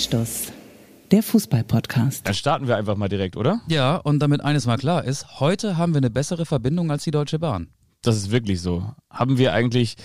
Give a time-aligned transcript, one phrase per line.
[0.00, 0.46] Anstoß,
[1.10, 2.26] der Fußball-Podcast.
[2.26, 3.60] Dann starten wir einfach mal direkt, oder?
[3.68, 7.10] Ja, und damit eines mal klar ist, heute haben wir eine bessere Verbindung als die
[7.10, 7.68] Deutsche Bahn.
[8.00, 8.94] Das ist wirklich so.
[9.10, 9.96] Haben wir eigentlich,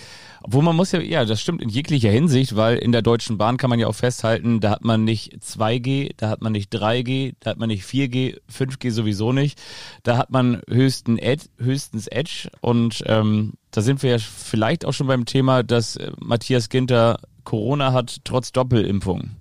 [0.44, 3.56] obwohl man muss ja, ja, das stimmt in jeglicher Hinsicht, weil in der Deutschen Bahn
[3.56, 7.36] kann man ja auch festhalten, da hat man nicht 2G, da hat man nicht 3G,
[7.40, 9.62] da hat man nicht 4G, 5G sowieso nicht.
[10.04, 14.94] Da hat man höchsten Ed, höchstens Edge und ähm, da sind wir ja vielleicht auch
[14.94, 19.38] schon beim Thema, dass äh, Matthias Ginter Corona hat, trotz Doppelimpfung.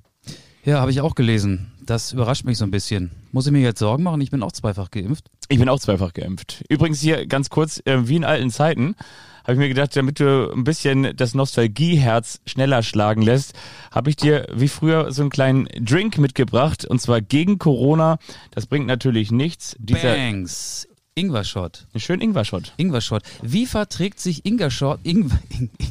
[0.64, 1.72] Ja, habe ich auch gelesen.
[1.84, 3.10] Das überrascht mich so ein bisschen.
[3.32, 4.22] Muss ich mir jetzt Sorgen machen?
[4.22, 5.26] Ich bin auch zweifach geimpft.
[5.48, 6.64] Ich bin auch zweifach geimpft.
[6.70, 8.96] Übrigens hier ganz kurz, äh, wie in alten Zeiten,
[9.42, 13.52] habe ich mir gedacht, damit du ein bisschen das Nostalgieherz schneller schlagen lässt,
[13.90, 18.16] habe ich dir wie früher so einen kleinen Drink mitgebracht und zwar gegen Corona.
[18.50, 19.76] Das bringt natürlich nichts.
[19.78, 20.88] Dieser Bangs.
[21.16, 21.86] Ingwer-Shot.
[21.94, 22.72] Ein schön Ingwer-Shot.
[22.76, 23.22] Ingwer-Shot.
[23.40, 25.38] Wie verträgt sich Ingwer-Shot, Ingwer,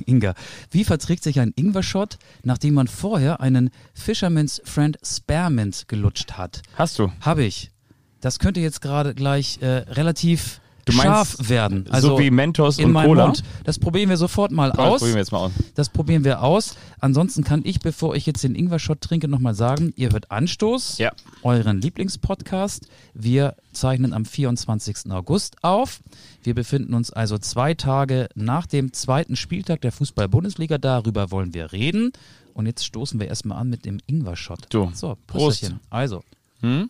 [0.06, 0.34] Inga,
[0.70, 6.62] wie verträgt sich ein Ingwer-Shot, nachdem man vorher einen Fisherman's Friend Spearmint gelutscht hat?
[6.76, 7.10] Hast du?
[7.22, 7.72] Habe ich.
[8.20, 11.86] Das könnte jetzt gerade gleich äh, relativ Du scharf werden.
[11.90, 13.28] Also so wie Mentos und Cola.
[13.28, 13.44] Mund.
[13.64, 14.78] Das probieren wir sofort mal aus.
[14.78, 15.52] Das probieren wir jetzt mal aus.
[15.76, 16.76] Das probieren wir aus.
[17.00, 21.12] Ansonsten kann ich, bevor ich jetzt den Ingwer-Shot trinke, nochmal sagen, ihr hört Anstoß, ja.
[21.42, 22.88] euren Lieblingspodcast.
[23.14, 25.12] Wir zeichnen am 24.
[25.12, 26.02] August auf.
[26.44, 30.78] Wir befinden uns also zwei Tage nach dem zweiten Spieltag der Fußball-Bundesliga.
[30.78, 32.12] Darüber wollen wir reden.
[32.54, 34.68] Und jetzt stoßen wir erstmal an mit dem Ingwer-Shot.
[34.70, 34.92] Du.
[34.94, 35.74] So, Prost.
[35.90, 36.24] Also.
[36.62, 36.90] Hm?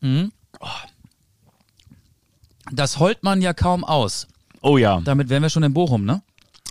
[0.00, 0.32] Hm?
[0.60, 0.66] Oh.
[2.70, 4.28] Das holt man ja kaum aus.
[4.60, 5.00] Oh ja.
[5.00, 6.22] Damit wären wir schon in Bochum, ne?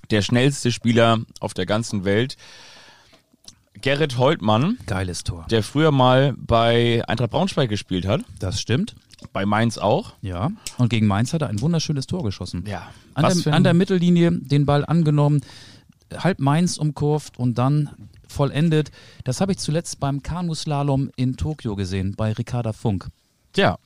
[0.09, 2.37] Der schnellste Spieler auf der ganzen Welt.
[3.81, 4.77] Gerrit Holtmann.
[4.85, 5.45] Geiles Tor.
[5.49, 8.21] Der früher mal bei Eintracht Braunschweig gespielt hat.
[8.39, 8.95] Das stimmt.
[9.33, 10.13] Bei Mainz auch.
[10.21, 10.51] Ja.
[10.77, 12.65] Und gegen Mainz hat er ein wunderschönes Tor geschossen.
[12.67, 12.89] Ja.
[13.13, 15.41] An, der, an der Mittellinie den Ball angenommen,
[16.15, 17.89] halb Mainz umkurvt und dann
[18.27, 18.91] vollendet.
[19.23, 23.09] Das habe ich zuletzt beim Kanuslalom in Tokio gesehen, bei Ricarda Funk.
[23.55, 23.77] Ja,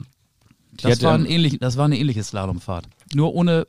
[0.82, 2.86] das war, ein ähnlich, das war eine ähnliche Slalomfahrt.
[3.14, 3.66] Nur ohne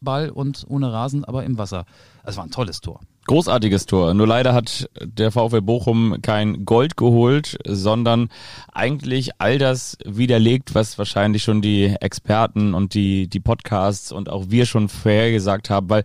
[0.00, 1.84] Ball und ohne Rasen, aber im Wasser.
[2.24, 3.00] Es war ein tolles Tor.
[3.26, 4.14] Großartiges Tor.
[4.14, 8.28] Nur leider hat der VfL Bochum kein Gold geholt, sondern
[8.72, 14.46] eigentlich all das widerlegt, was wahrscheinlich schon die Experten und die, die Podcasts und auch
[14.48, 16.04] wir schon vorhergesagt haben, weil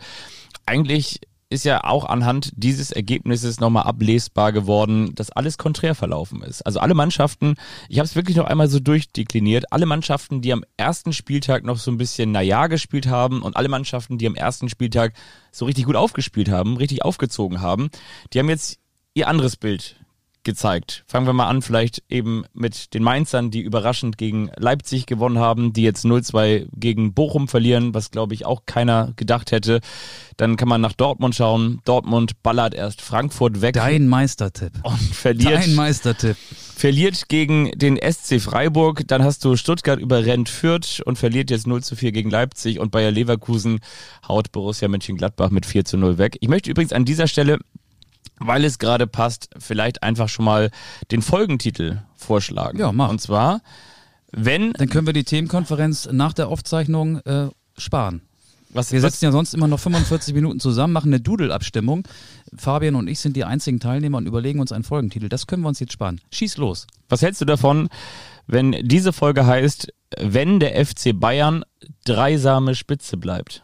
[0.66, 6.64] eigentlich ist ja auch anhand dieses Ergebnisses nochmal ablesbar geworden, dass alles konträr verlaufen ist.
[6.64, 7.56] Also alle Mannschaften,
[7.88, 11.78] ich habe es wirklich noch einmal so durchdekliniert, alle Mannschaften, die am ersten Spieltag noch
[11.78, 15.14] so ein bisschen naja gespielt haben und alle Mannschaften, die am ersten Spieltag
[15.52, 17.90] so richtig gut aufgespielt haben, richtig aufgezogen haben,
[18.34, 18.80] die haben jetzt
[19.14, 19.98] ihr anderes Bild
[20.46, 21.04] gezeigt.
[21.08, 25.74] Fangen wir mal an, vielleicht eben mit den Mainzern, die überraschend gegen Leipzig gewonnen haben,
[25.74, 29.82] die jetzt 0-2 gegen Bochum verlieren, was glaube ich auch keiner gedacht hätte.
[30.38, 31.82] Dann kann man nach Dortmund schauen.
[31.86, 33.74] Dortmund ballert erst Frankfurt weg.
[33.74, 34.74] Dein Meistertipp.
[34.84, 35.54] Und verliert.
[35.54, 36.38] Dein Meistertipp.
[36.76, 39.08] Verliert gegen den SC Freiburg.
[39.08, 42.80] Dann hast du Stuttgart überrennt Fürth und verliert jetzt 0 zu 4 gegen Leipzig.
[42.80, 43.80] Und Bayer Leverkusen
[44.28, 46.38] haut Borussia Mönchengladbach mit 4 zu 0 weg.
[46.42, 47.60] Ich möchte übrigens an dieser Stelle
[48.40, 50.72] weil es gerade passt, vielleicht einfach schon mal
[51.12, 52.80] den Folgentitel vorschlagen.
[52.80, 53.10] Ja, mach.
[53.10, 53.62] Und zwar,
[54.32, 54.74] wenn.
[54.74, 58.22] Dann können wir die Themenkonferenz nach der Aufzeichnung äh, sparen.
[58.76, 62.06] Was, wir sitzen ja sonst immer noch 45 Minuten zusammen, machen eine Doodle-Abstimmung.
[62.58, 65.30] Fabian und ich sind die einzigen Teilnehmer und überlegen uns einen Folgentitel.
[65.30, 66.20] Das können wir uns jetzt sparen.
[66.34, 66.86] Schieß los.
[67.08, 67.88] Was hältst du davon,
[68.48, 71.64] wenn diese Folge heißt, wenn der FC Bayern
[72.04, 73.64] dreisame Spitze bleibt?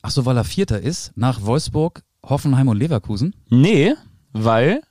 [0.00, 3.34] Ach so, weil er Vierter ist, nach Wolfsburg, Hoffenheim und Leverkusen?
[3.48, 3.94] Nee,
[4.32, 4.82] weil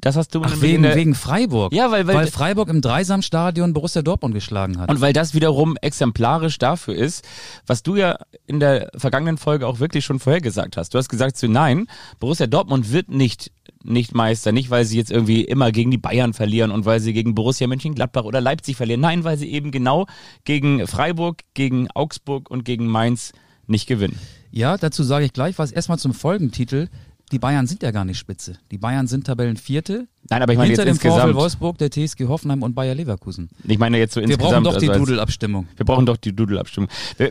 [0.00, 1.72] das hast du Ach, wegen, wegen Freiburg.
[1.72, 4.90] Ja, weil, weil, weil Freiburg im Dreisamstadion Borussia Dortmund geschlagen hat.
[4.90, 7.26] Und weil das wiederum exemplarisch dafür ist,
[7.66, 10.94] was du ja in der vergangenen Folge auch wirklich schon vorhergesagt hast.
[10.94, 11.86] Du hast gesagt so, nein,
[12.18, 13.52] Borussia Dortmund wird nicht
[13.82, 17.14] nicht Meister, nicht weil sie jetzt irgendwie immer gegen die Bayern verlieren und weil sie
[17.14, 19.00] gegen Borussia Mönchengladbach oder Leipzig verlieren.
[19.00, 20.06] Nein, weil sie eben genau
[20.44, 23.32] gegen Freiburg, gegen Augsburg und gegen Mainz
[23.66, 24.18] nicht gewinnen.
[24.50, 25.72] Ja, dazu sage ich gleich was.
[25.72, 26.88] Erstmal zum Folgentitel.
[27.32, 28.54] Die Bayern sind ja gar nicht spitze.
[28.70, 30.08] Die Bayern sind Tabellenvierte.
[30.28, 31.32] Nein, aber ich meine Hinter jetzt dem insgesamt.
[31.32, 33.48] VfL Wolfsburg, der TSG Hoffenheim und Bayer Leverkusen.
[33.66, 34.52] Ich meine jetzt so wir insgesamt.
[34.52, 35.68] Wir brauchen doch die also Doodle-Abstimmung.
[35.76, 36.90] Wir brauchen doch die Doodle-Abstimmung.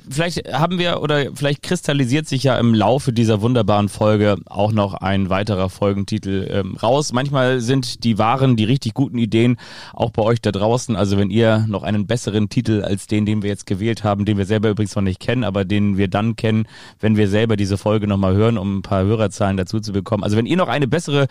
[0.10, 4.96] Vielleicht haben wir oder vielleicht kristallisiert sich ja im Laufe dieser wunderbaren Folge auch noch
[4.96, 7.14] ein weiterer Folgentitel ähm, raus.
[7.14, 9.58] Manchmal sind die wahren, die richtig guten Ideen
[9.94, 10.96] auch bei euch da draußen.
[10.96, 14.38] Also wenn ihr noch einen besseren Titel als den, den wir jetzt gewählt haben, den
[14.38, 16.66] wir selber übrigens noch nicht kennen, aber den wir dann kennen,
[17.00, 20.24] wenn wir selber diese Folge nochmal hören, um ein paar Hörerzahlen dazu zu bekommen.
[20.24, 21.28] Also wenn ihr noch eine bessere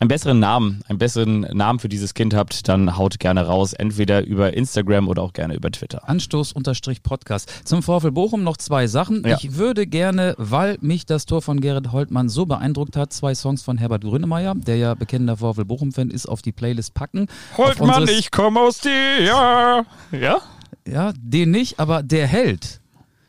[0.00, 4.24] einen besseren Namen, einen besseren Namen für dieses Kind habt, dann haut gerne raus, entweder
[4.24, 6.08] über Instagram oder auch gerne über Twitter.
[6.08, 7.66] Anstoß-Podcast.
[7.66, 9.26] Zum VfL Bochum noch zwei Sachen.
[9.26, 9.36] Ja.
[9.40, 13.62] Ich würde gerne, weil mich das Tor von Gerrit Holtmann so beeindruckt hat, zwei Songs
[13.62, 17.26] von Herbert Grönemeyer, der ja bekennender VfL Bochum-Fan ist, auf die Playlist packen.
[17.56, 19.22] Auf unseres- komme aus dir.
[20.12, 20.40] Ja.
[20.86, 22.80] Ja, den nicht, aber der Held.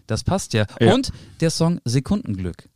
[0.08, 0.66] Das passt ja.
[0.80, 0.94] Ja.
[0.94, 1.12] Und
[1.42, 2.70] der Song Sekundenglück.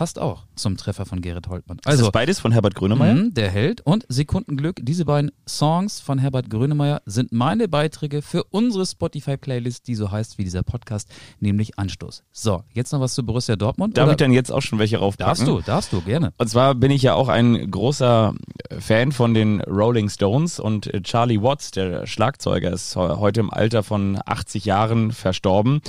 [0.00, 1.76] Passt auch zum Treffer von Gerrit Holtmann.
[1.84, 3.12] Also das beides von Herbert Grönemeyer?
[3.16, 4.76] Mhm, der Held und Sekundenglück.
[4.80, 10.38] Diese beiden Songs von Herbert Grönemeyer sind meine Beiträge für unsere Spotify-Playlist, die so heißt
[10.38, 12.22] wie dieser Podcast, nämlich Anstoß.
[12.32, 13.98] So, jetzt noch was zu Borussia Dortmund.
[13.98, 15.28] Darf oder- ich dann jetzt auch schon welche raufpacken?
[15.28, 16.32] darfst du, darfst du, gerne.
[16.38, 18.32] Und zwar bin ich ja auch ein großer
[18.78, 23.50] Fan von den Rolling Stones und äh, Charlie Watts, der Schlagzeuger, ist he- heute im
[23.50, 25.82] Alter von 80 Jahren verstorben.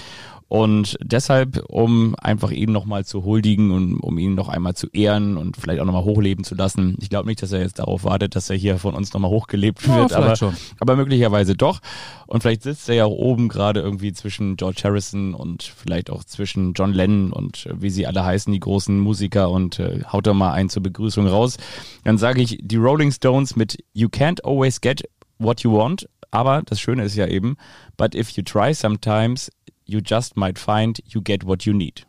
[0.51, 5.37] Und deshalb, um einfach ihn nochmal zu huldigen und um ihn noch einmal zu ehren
[5.37, 6.97] und vielleicht auch nochmal hochleben zu lassen.
[6.99, 9.87] Ich glaube nicht, dass er jetzt darauf wartet, dass er hier von uns nochmal hochgelebt
[9.87, 10.53] Ja, wird, aber, schon.
[10.81, 11.79] aber möglicherweise doch.
[12.27, 16.25] Und vielleicht sitzt er ja auch oben gerade irgendwie zwischen George Harrison und vielleicht auch
[16.25, 20.27] zwischen John Lennon und äh, wie sie alle heißen, die großen Musiker und äh, haut
[20.27, 21.55] da mal einen zur Begrüßung raus.
[22.03, 25.01] Dann sage ich die Rolling Stones mit You can't always get
[25.39, 27.57] what you want, aber das Schöne ist ja eben,
[27.97, 29.49] but if you try sometimes,
[29.91, 32.05] you just might find you get what you need.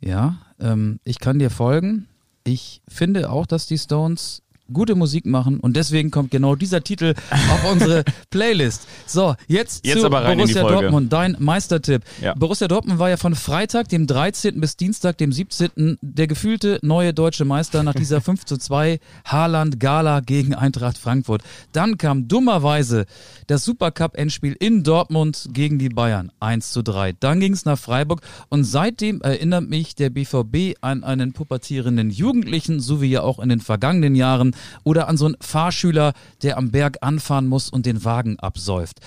[0.00, 2.06] Ja, ähm, ich kann dir folgen.
[2.44, 4.42] Ich finde auch, dass die Stones
[4.72, 8.86] gute Musik machen und deswegen kommt genau dieser Titel auf unsere Playlist.
[9.06, 10.62] So, jetzt, Jetzt zu Borussia.
[10.62, 12.02] Dortmund, dein Meistertipp.
[12.20, 12.34] Ja.
[12.34, 14.60] Borussia Dortmund war ja von Freitag, dem 13.
[14.60, 15.98] bis Dienstag, dem 17.
[16.00, 21.42] der gefühlte neue deutsche Meister nach dieser 5 zu 2 Haaland-Gala gegen Eintracht Frankfurt.
[21.72, 23.06] Dann kam dummerweise
[23.46, 27.14] das Supercup-Endspiel in Dortmund gegen die Bayern 1 zu 3.
[27.18, 32.80] Dann ging es nach Freiburg und seitdem erinnert mich der BVB an einen pubertierenden Jugendlichen,
[32.80, 34.54] so wie ja auch in den vergangenen Jahren,
[34.84, 36.12] oder an so einen Fahrschüler,
[36.42, 39.00] der am Berg anfahren muss und den Wagen absäuft.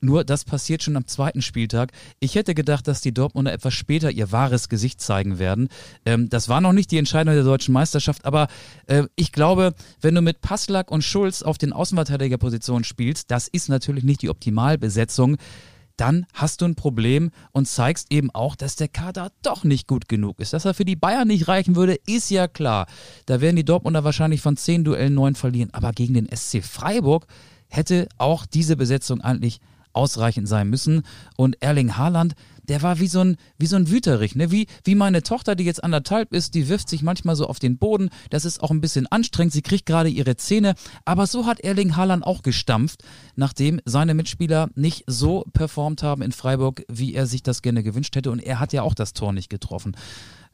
[0.00, 1.92] Nur das passiert schon am zweiten Spieltag.
[2.20, 5.68] Ich hätte gedacht, dass die Dortmunder etwas später ihr wahres Gesicht zeigen werden.
[6.04, 8.48] Ähm, das war noch nicht die Entscheidung der deutschen Meisterschaft, aber
[8.86, 13.68] äh, ich glaube, wenn du mit Passlack und Schulz auf den Außenverteidigerpositionen spielst, das ist
[13.68, 15.38] natürlich nicht die Optimalbesetzung,
[15.96, 20.08] dann hast du ein Problem und zeigst eben auch, dass der Kader doch nicht gut
[20.08, 20.52] genug ist.
[20.52, 22.86] Dass er für die Bayern nicht reichen würde, ist ja klar.
[23.26, 25.70] Da werden die Dortmunder wahrscheinlich von zehn Duellen neun verlieren.
[25.72, 27.26] Aber gegen den SC Freiburg
[27.68, 29.60] hätte auch diese Besetzung eigentlich
[29.96, 31.02] ausreichend sein müssen.
[31.36, 32.34] Und Erling Haaland,
[32.68, 34.50] der war wie so ein, wie so ein Wüterich, ne?
[34.50, 37.78] Wie, wie meine Tochter, die jetzt anderthalb ist, die wirft sich manchmal so auf den
[37.78, 38.10] Boden.
[38.30, 39.52] Das ist auch ein bisschen anstrengend.
[39.52, 40.74] Sie kriegt gerade ihre Zähne.
[41.04, 43.02] Aber so hat Erling Haaland auch gestampft,
[43.36, 48.16] nachdem seine Mitspieler nicht so performt haben in Freiburg, wie er sich das gerne gewünscht
[48.16, 48.30] hätte.
[48.30, 49.96] Und er hat ja auch das Tor nicht getroffen.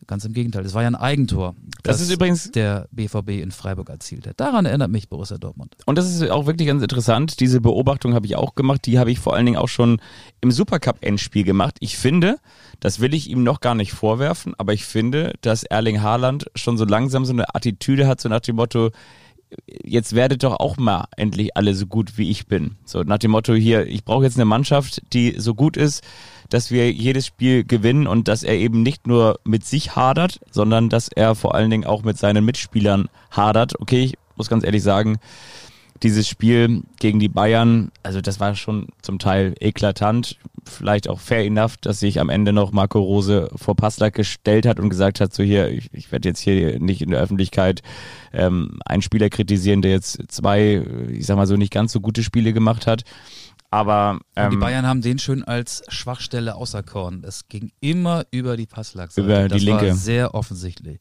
[0.06, 3.88] Ganz im Gegenteil, es war ja ein Eigentor, Das ist übrigens- der BVB in Freiburg
[3.88, 4.40] erzielt hat.
[4.40, 5.76] Daran erinnert mich Borussia Dortmund.
[5.87, 7.38] Und das ist auch wirklich ganz interessant.
[7.40, 8.84] Diese Beobachtung habe ich auch gemacht.
[8.87, 10.00] Die habe ich vor allen Dingen auch schon
[10.40, 11.76] im Supercup-Endspiel gemacht.
[11.81, 12.38] Ich finde,
[12.81, 16.76] das will ich ihm noch gar nicht vorwerfen, aber ich finde, dass Erling Haaland schon
[16.76, 18.90] so langsam so eine Attitüde hat, so nach dem Motto,
[19.84, 22.76] jetzt werdet doch auch mal endlich alle so gut wie ich bin.
[22.84, 26.02] So nach dem Motto hier, ich brauche jetzt eine Mannschaft, die so gut ist,
[26.49, 30.88] dass wir jedes Spiel gewinnen und dass er eben nicht nur mit sich hadert, sondern
[30.88, 33.81] dass er vor allen Dingen auch mit seinen Mitspielern hadert.
[33.81, 35.19] Okay, ich muss ganz ehrlich sagen,
[36.02, 41.44] dieses Spiel gegen die Bayern, also das war schon zum Teil eklatant, vielleicht auch fair
[41.44, 45.32] enough, dass sich am Ende noch Marco Rose vor Passlack gestellt hat und gesagt hat,
[45.32, 47.82] so hier, ich, ich werde jetzt hier nicht in der Öffentlichkeit
[48.32, 52.22] ähm, einen Spieler kritisieren, der jetzt zwei, ich sag mal so, nicht ganz so gute
[52.22, 53.05] Spiele gemacht hat.
[53.72, 57.24] Aber ähm, die Bayern haben den schön als Schwachstelle auserkoren.
[57.27, 59.27] Es ging immer über die Passlackseite.
[59.27, 59.88] Über die das linke.
[59.88, 61.00] War sehr offensichtlich.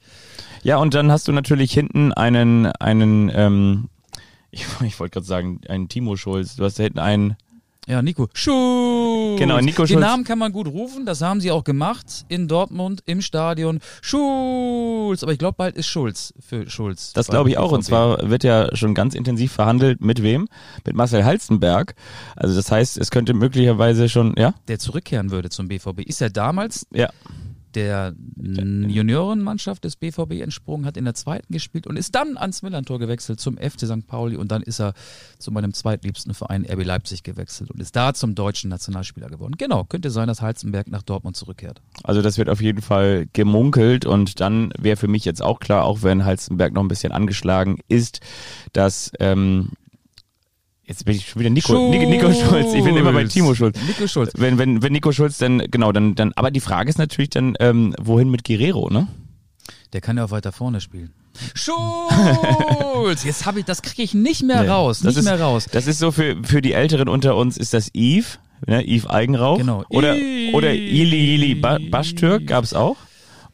[0.64, 3.90] Ja, und dann hast du natürlich hinten einen, einen, ähm,
[4.52, 6.56] ich, ich wollte gerade sagen, einen Timo Schulz.
[6.56, 7.36] Du hast da hinten einen,
[7.88, 9.40] Ja, Nico Schulz.
[9.40, 10.02] Genau, Nico Den Schulz.
[10.02, 11.06] Namen kann man gut rufen.
[11.06, 13.80] Das haben sie auch gemacht in Dortmund im Stadion.
[14.02, 15.24] Schulz.
[15.24, 17.14] Aber ich glaube, bald ist Schulz für Schulz.
[17.14, 17.72] das glaube ich auch.
[17.72, 20.02] Und zwar wird ja schon ganz intensiv verhandelt.
[20.02, 20.48] Mit wem?
[20.86, 21.96] Mit Marcel Halstenberg.
[22.36, 24.54] Also das heißt, es könnte möglicherweise schon, ja?
[24.68, 26.02] der zurückkehren würde zum BVB.
[26.02, 27.10] Ist ja damals Ja.
[27.76, 33.00] Der Juniorenmannschaft des BVB entsprungen, hat in der zweiten gespielt und ist dann ans Millantor
[33.00, 34.08] gewechselt zum FC St.
[34.08, 34.94] Pauli und dann ist er
[35.38, 39.56] zu meinem zweitliebsten Verein RB Leipzig gewechselt und ist da zum deutschen Nationalspieler geworden.
[39.58, 41.82] Genau, könnte sein, dass Heizenberg nach Dortmund zurückkehrt.
[42.04, 45.86] Also das wird auf jeden Fall gemunkelt und dann wäre für mich jetzt auch klar,
[45.86, 48.22] auch wenn Halstenberg noch ein bisschen angeschlagen ist,
[48.74, 49.70] dass ähm,
[50.92, 52.74] jetzt bin ich schon wieder Nico, Nico, Nico Schulz.
[52.74, 53.80] Ich bin immer bei Timo Schulz.
[53.88, 54.34] Nico Schulz.
[54.36, 57.56] Wenn, wenn, wenn Nico Schulz dann, genau, dann, dann, aber die Frage ist natürlich dann,
[57.60, 59.08] ähm, wohin mit Guerrero, ne?
[59.94, 61.14] Der kann ja auch weiter vorne spielen.
[61.56, 63.24] Schulz!
[63.24, 65.68] Jetzt habe ich, das kriege ich nicht mehr Nee, raus, das nicht ist, mehr raus.
[65.72, 68.84] Das ist so für, für die Älteren unter uns ist das Yves, ne?
[68.86, 69.58] Yves Eigenrauch.
[69.60, 69.86] Genau.
[69.90, 72.98] Oder, I- oder Ili Ili ba Baschtürk gab's auch.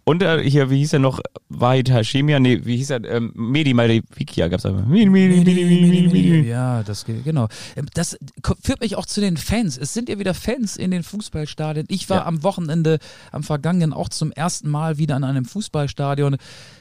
[0.08, 1.20] Und äh, hier, wie hieß er noch?
[1.50, 2.40] Wahid Hashemia?
[2.40, 3.04] Nee, wie hieß er?
[3.04, 4.84] Ähm, Medi Malevikia gab's aber.
[4.84, 6.48] Medi, Medi, Medi, Medi, Medi.
[6.48, 7.50] Ja, das geht, genau.
[7.76, 8.18] Ähm, Das
[8.64, 9.78] führt mich auch zu den Fans.
[9.78, 11.88] Es sind ja wieder Fans in den Fußballstadien.
[11.90, 12.26] Ich war Ja.
[12.26, 13.00] am Wochenende,
[13.34, 16.38] am vergangenen auch zum ersten Mal wieder an einem Fußballstadion.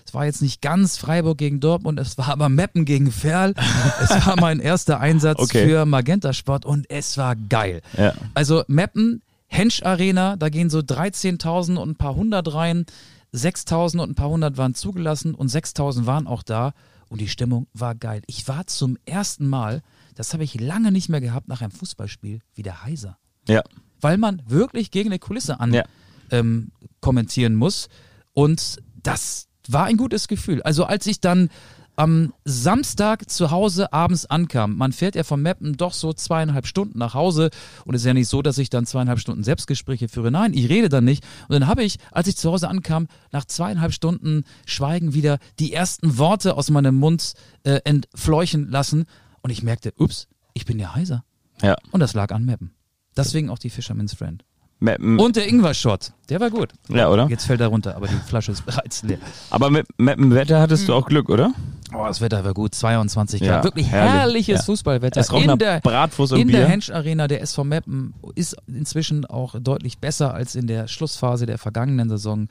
[0.07, 3.55] Es war jetzt nicht ganz Freiburg gegen Dortmund, es war aber Meppen gegen Ferl.
[4.05, 5.67] es war mein erster Einsatz Okay.
[5.67, 7.81] für Magenta Sport und es war geil.
[7.99, 8.15] Ja.
[8.35, 12.87] Also Meppen, Hensch Arena, da gehen so 13.000 und ein paar hundert rein.
[13.35, 16.73] 6.000 und ein paar hundert waren zugelassen und 6.000 waren auch da
[17.09, 18.23] und die Stimmung war geil.
[18.27, 19.83] Ich war zum ersten Mal,
[20.15, 23.19] das habe ich lange nicht mehr gehabt, nach einem Fußballspiel wieder heiser.
[23.49, 23.63] Ja.
[24.01, 25.85] Weil man wirklich gegen eine Kulisse an Ja.
[26.31, 27.89] ähm, kommentieren muss.
[28.33, 30.63] Und das war ein gutes Gefühl.
[30.63, 31.49] Also als ich dann
[31.97, 36.99] am Samstag zu Hause abends ankam, man fährt ja vom Mappen doch so zweieinhalb Stunden
[36.99, 37.51] nach Hause
[37.85, 40.31] und es ist ja nicht so, dass ich dann zweieinhalb Stunden Selbstgespräche führe.
[40.31, 41.25] Nein, ich rede dann nicht.
[41.49, 45.73] Und dann habe ich, als ich zu Hause ankam, nach zweieinhalb Stunden Schweigen wieder die
[45.73, 47.33] ersten Worte aus meinem Mund
[47.65, 49.07] äh, entfleuchen lassen
[49.43, 51.25] und ich merkte, ups, ich bin ja heiser.
[51.63, 51.77] Ja.
[51.91, 52.73] Und das lag an Mappen.
[53.17, 54.45] Deswegen auch die Fisherman's Friend.
[54.79, 56.75] Meppen, Und der Ingwer-Shot, der war gut.
[56.91, 57.29] Ja, oder?
[57.31, 59.17] Jetzt fällt er runter, aber die Flasche ist bereits leer.
[59.49, 60.99] aber mit Meppenwetter hattest du Hm.
[61.03, 61.55] auch Glück, oder?
[61.99, 63.49] Oh, das Wetter war gut, 22 Grad.
[63.49, 64.13] Ja, Wirklich herrlich.
[64.13, 64.65] herrliches Ja.
[64.65, 65.21] Fußballwetter.
[65.21, 66.59] Es in der, Bratwurst und in Bier.
[66.61, 71.47] der Hensch Arena, der SV Meppen ist inzwischen auch deutlich besser als in der Schlussphase
[71.47, 72.49] der vergangenen Saison.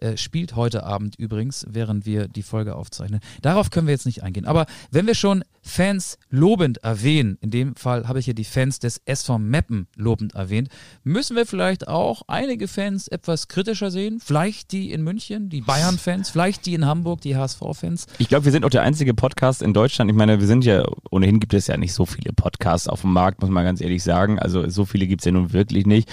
[0.00, 3.20] Äh, spielt heute Abend übrigens, während wir die Folge aufzeichnen.
[3.42, 4.46] Darauf können wir jetzt nicht eingehen.
[4.46, 8.80] Aber wenn wir schon Fans lobend erwähnen, in dem Fall habe ich hier die Fans
[8.80, 10.68] des SV Meppen lobend erwähnt,
[11.04, 14.20] müssen wir vielleicht auch einige Fans etwas kritischer sehen.
[14.20, 18.08] Vielleicht die in München, die Bayern-Fans, vielleicht die in Hamburg, die HSV-Fans.
[18.18, 20.10] Ich glaube, wir sind auch der einzige Podcast in Deutschland.
[20.10, 23.12] Ich meine, wir sind ja, ohnehin gibt es ja nicht so viele Podcasts auf dem
[23.12, 24.40] Markt, muss man ganz ehrlich sagen.
[24.40, 26.10] Also so viele gibt's ja nun wirklich nicht.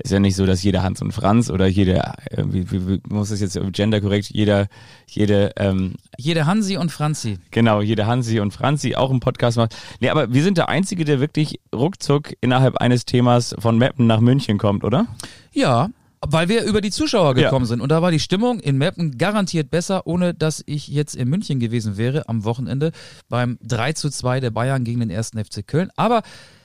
[0.00, 3.00] Ist ja nicht so, dass jeder Hans und Franz oder jeder, äh, wie, wie, wie
[3.08, 4.68] muss das jetzt genderkorrekt, jeder,
[5.08, 7.38] jede, ähm, Jede Hansi und Franzi.
[7.50, 9.76] genau, jeder Hansi und Franzi auch einen Podcast macht.
[10.00, 14.20] Nee, aber wir sind der Einzige, der wirklich ruckzuck innerhalb eines Themas von Meppen nach
[14.20, 15.06] München kommt, oder?
[15.52, 15.88] Ja,
[16.20, 17.44] weil wir über die Zuschauer Ja.
[17.44, 17.80] gekommen sind.
[17.80, 21.60] Und da war die Stimmung in Meppen garantiert besser, ohne dass ich jetzt in München
[21.60, 22.90] gewesen wäre am Wochenende
[23.28, 25.90] beim 3 zu 2 der Bayern gegen den ersten FC Köln.
[25.96, 26.22] Aber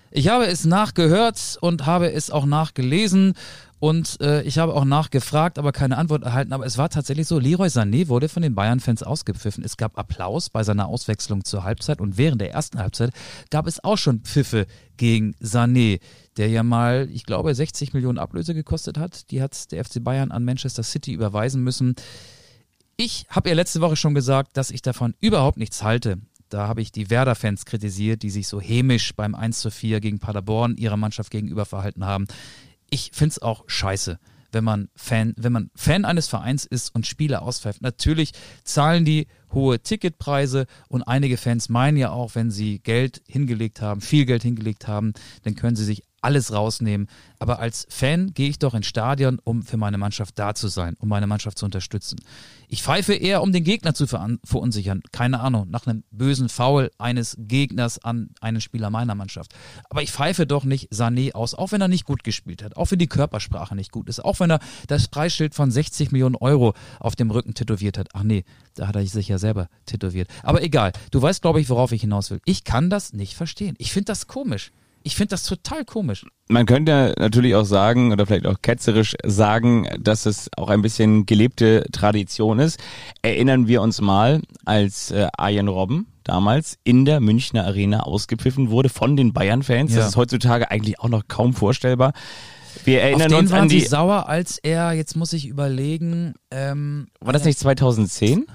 [0.10, 3.34] ich habe es nachgehört und habe es auch nachgelesen
[3.84, 6.54] und äh, ich habe auch nachgefragt, aber keine Antwort erhalten.
[6.54, 9.62] Aber es war tatsächlich so, Leroy Sané wurde von den Bayern-Fans ausgepfiffen.
[9.62, 13.12] Es gab Applaus bei seiner Auswechslung zur Halbzeit und während der ersten Halbzeit
[13.50, 16.00] gab es auch schon Pfiffe gegen Sané,
[16.38, 19.30] der ja mal, ich glaube, 60 Millionen Ablöse gekostet hat.
[19.32, 21.96] Die hat der FC Bayern an Manchester City überweisen müssen.
[22.96, 26.20] Ich habe ja letzte Woche schon gesagt, dass ich davon überhaupt nichts halte.
[26.48, 30.20] Da habe ich die Werder-Fans kritisiert, die sich so hämisch beim 1 zu 4 gegen
[30.20, 32.28] Paderborn ihrer Mannschaft gegenüber verhalten haben.
[32.94, 34.20] Ich finde es auch scheiße,
[34.52, 37.82] wenn man Fan, wenn man Fan eines Vereins ist und Spieler auspfeift.
[37.82, 38.34] Natürlich
[38.64, 44.00] zahlen die hohe Ticketpreise und einige Fans meinen ja auch, wenn sie Geld hingelegt haben,
[44.00, 47.08] viel Geld hingelegt haben, dann können sie sich alles rausnehmen.
[47.40, 50.96] Aber als Fan gehe ich doch ins Stadion, um für meine Mannschaft da zu sein,
[51.00, 52.20] um meine Mannschaft zu unterstützen.
[52.68, 55.02] Ich pfeife eher, um den Gegner zu verunsichern.
[55.12, 59.54] Keine Ahnung, nach einem bösen Foul eines Gegners an einen Spieler meiner Mannschaft.
[59.90, 62.90] Aber ich pfeife doch nicht Sané aus, auch wenn er nicht gut gespielt hat, auch
[62.92, 66.74] wenn die Körpersprache nicht gut ist, auch wenn er das Preisschild von 60 Millionen Euro
[67.00, 68.10] auf dem Rücken tätowiert hat.
[68.14, 68.44] Ach nee,
[68.76, 70.30] da hat er sich ja selber tätowiert.
[70.42, 72.42] Aber egal, du weißt, glaube ich, worauf ich hinaus will.
[72.46, 73.76] Ich kann das nicht verstehen.
[73.78, 74.72] Ich finde das komisch.
[75.04, 76.26] Ich finde das total komisch.
[76.48, 81.26] Man könnte natürlich auch sagen, oder vielleicht auch ketzerisch sagen, dass es auch ein bisschen
[81.26, 82.80] gelebte Tradition ist.
[83.22, 88.90] Erinnern wir uns mal, als äh, Arjen Robben damals in der Münchner Arena ausgepfiffen wurde
[88.90, 89.92] von den Bayern-Fans.
[89.92, 90.00] Ja.
[90.00, 92.14] Das ist heutzutage eigentlich auch noch kaum vorstellbar.
[92.86, 93.86] Wir Auf erinnern den uns waren an sie die.
[93.86, 98.46] sauer, als er, jetzt muss ich überlegen, ähm, War das nicht 2010?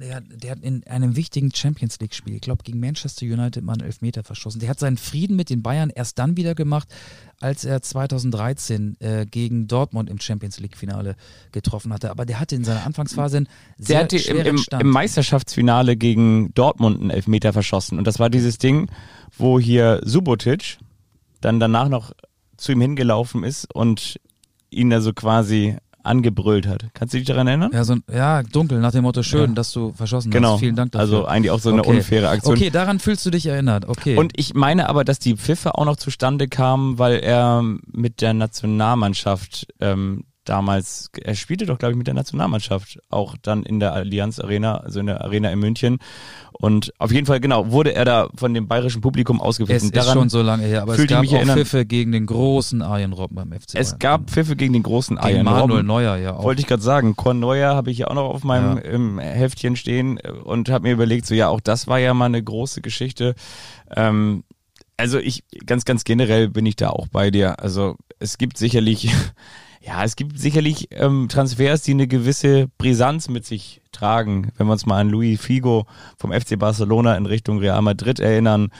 [0.00, 3.72] Der, hat- der hat in einem wichtigen Champions League-Spiel, ich glaube gegen Manchester United, mal
[3.74, 4.60] einen Elfmeter verschossen.
[4.60, 6.88] Der hat seinen Frieden mit den Bayern erst dann wieder gemacht,
[7.40, 11.16] als er 2013 äh, gegen Dortmund im Champions League-Finale
[11.52, 12.10] getroffen hatte.
[12.10, 13.48] Aber der hatte in seiner Anfangsphase einen
[13.78, 14.82] Der sehr hatte im, im, Stand.
[14.82, 17.98] im Meisterschaftsfinale gegen Dortmund einen Elfmeter verschossen.
[17.98, 18.88] Und das war dieses Ding,
[19.36, 20.78] wo hier Subotic
[21.40, 22.12] dann danach noch
[22.56, 24.20] zu ihm hingelaufen ist und
[24.70, 26.86] ihn da so quasi angebrüllt hat.
[26.94, 27.70] Kannst du dich daran erinnern?
[27.72, 29.54] ja, so, ein- ja, dunkel, nach dem Motto, schön, Ja.
[29.54, 30.54] dass du verschossen genau.
[30.54, 30.60] hast.
[30.60, 31.00] Vielen Dank dafür.
[31.02, 31.96] Also eigentlich auch so eine Okay.
[31.96, 32.56] unfaire Aktion.
[32.56, 33.88] Okay, daran fühlst du dich erinnert.
[33.88, 34.16] Okay.
[34.16, 38.34] Und ich meine aber, dass die Pfiffe auch noch zustande kamen, weil er mit der
[38.34, 43.92] Nationalmannschaft ähm, damals, er spielte doch, glaube ich, mit der Nationalmannschaft, auch dann in der
[43.92, 45.98] Allianz Arena, also in der Arena in München.
[46.52, 49.90] Und auf jeden Fall, genau, wurde er da von dem bayerischen Publikum ausgepfiffen.
[49.92, 51.58] Es ist schon so lange her, aber es gab auch erinnern.
[51.58, 55.24] Pfiffe gegen den großen Arjen Robben beim FC Es gab Pfiffe gegen den großen gegen
[55.24, 55.86] Arjen Manuel Robben.
[55.86, 56.44] Neuer, ja auch.
[56.44, 59.24] Wollte ich gerade sagen, Con Neuer habe ich ja auch noch auf meinem Ja.
[59.24, 62.80] Heftchen stehen und habe mir überlegt, so ja, auch das war ja mal eine große
[62.82, 63.34] Geschichte.
[63.94, 64.44] Ähm,
[64.96, 67.58] also ich, ganz, ganz generell bin ich da auch bei dir.
[67.58, 69.10] Also es gibt sicherlich,
[69.86, 74.50] ja, es gibt sicherlich ähm, Transfers, die eine gewisse Brisanz mit sich tragen.
[74.56, 75.86] Wenn wir uns mal an Luis Figo
[76.16, 78.70] vom FC Barcelona in Richtung Real Madrid erinnern.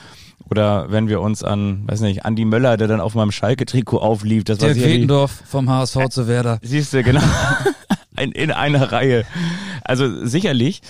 [0.49, 4.43] Oder wenn wir uns an, weiß nicht, Andi Möller, der dann auf meinem Schalke-Trikot auflief.
[4.43, 6.59] Das war Dirk sicherlich, Wiedendorf vom HSV zu Werder.
[6.61, 7.21] Siehst du, genau.
[8.19, 9.25] in, in einer Reihe.
[9.85, 10.81] Also sicherlich.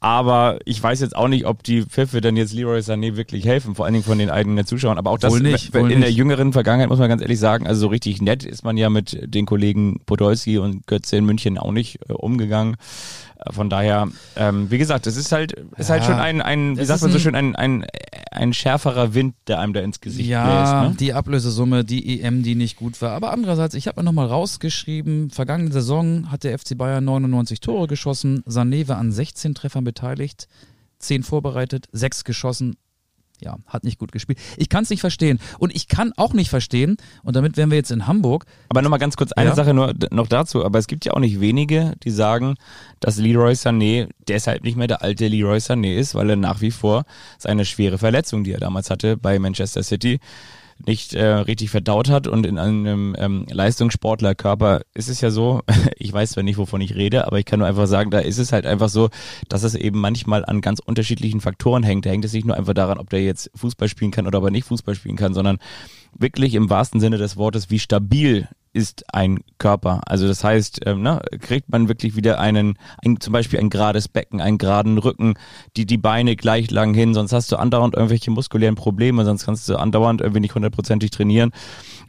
[0.00, 3.74] Aber ich weiß jetzt auch nicht, ob die Pfiffe dann jetzt Leroy Sané wirklich helfen,
[3.74, 4.98] vor allen Dingen von den eigenen Zuschauern.
[4.98, 6.16] Aber auch das Wohl nicht, in wohl der nicht.
[6.16, 9.18] jüngeren Vergangenheit muss man ganz ehrlich sagen, also so richtig nett ist man ja mit
[9.34, 12.76] den Kollegen Podolski und Götze in München auch nicht äh, umgegangen.
[13.44, 16.78] Äh, Von daher, ähm, wie gesagt, es ist halt, ist halt Ja, schon ein, ein
[16.78, 17.86] wie sagt man so schön, ein, ein,
[18.30, 20.92] ein schärferer Wind, der einem da ins Gesicht Ja, bläst.
[20.92, 20.96] Ne?
[21.00, 23.12] die Ablösesumme, die EM, die nicht gut war.
[23.12, 27.86] Aber andererseits, ich habe mir nochmal rausgeschrieben, vergangene Saison hat der FC Bayern 99 Tore
[27.86, 30.48] geschossen, Sané war an 16 Treffern beteiligt,
[30.98, 32.76] 10 vorbereitet, 6 geschossen.
[33.40, 34.38] Ja, hat nicht gut gespielt.
[34.56, 35.40] Ich kann es nicht verstehen.
[35.58, 39.00] Und ich kann auch nicht verstehen, und damit wären wir jetzt in Hamburg, Aber nochmal
[39.00, 39.56] ganz kurz eine Ja.
[39.56, 40.64] Sache nur noch dazu.
[40.64, 42.54] Aber es gibt ja auch nicht wenige, die sagen,
[43.00, 46.70] dass Leroy Sané deshalb nicht mehr der alte Leroy Sané ist, weil er nach wie
[46.70, 47.04] vor
[47.36, 50.20] seine schwere Verletzung, die er damals hatte bei Manchester City,
[50.86, 55.62] nicht äh, richtig verdaut hat und in einem ähm, Leistungssportlerkörper ist es ja so,
[55.98, 58.38] ich weiß zwar nicht, wovon ich rede, aber ich kann nur einfach sagen, da ist
[58.38, 59.10] es halt einfach so,
[59.48, 62.06] dass es eben manchmal an ganz unterschiedlichen Faktoren hängt.
[62.06, 64.44] Da hängt es nicht nur einfach daran, ob der jetzt Fußball spielen kann oder ob
[64.44, 65.58] er nicht Fußball spielen kann, sondern
[66.16, 70.00] wirklich im wahrsten Sinne des Wortes, wie stabil ist ein Körper.
[70.06, 74.08] Also das heißt, ähm, ne, kriegt man wirklich wieder einen, ein, zum Beispiel ein gerades
[74.08, 75.34] Becken, einen geraden Rücken,
[75.76, 79.68] die die Beine gleich lang hin, sonst hast du andauernd irgendwelche muskulären Probleme, sonst kannst
[79.68, 81.52] du andauernd irgendwie nicht hundertprozentig trainieren.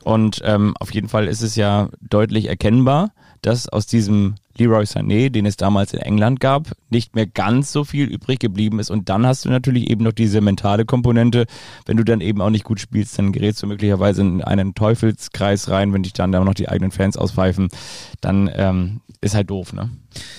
[0.03, 5.29] Und ähm, auf jeden Fall ist es ja deutlich erkennbar, dass aus diesem Leroy Sané,
[5.29, 8.89] den es damals in England gab, nicht mehr ganz so viel übrig geblieben ist.
[8.89, 11.45] Und dann hast du natürlich eben noch diese mentale Komponente.
[11.85, 15.69] Wenn du dann eben auch nicht gut spielst, dann gerätst du möglicherweise in einen Teufelskreis
[15.69, 17.67] rein, wenn dich dann da noch die eigenen Fans auspfeifen.
[18.21, 19.89] Dann ähm, ist halt doof, ne?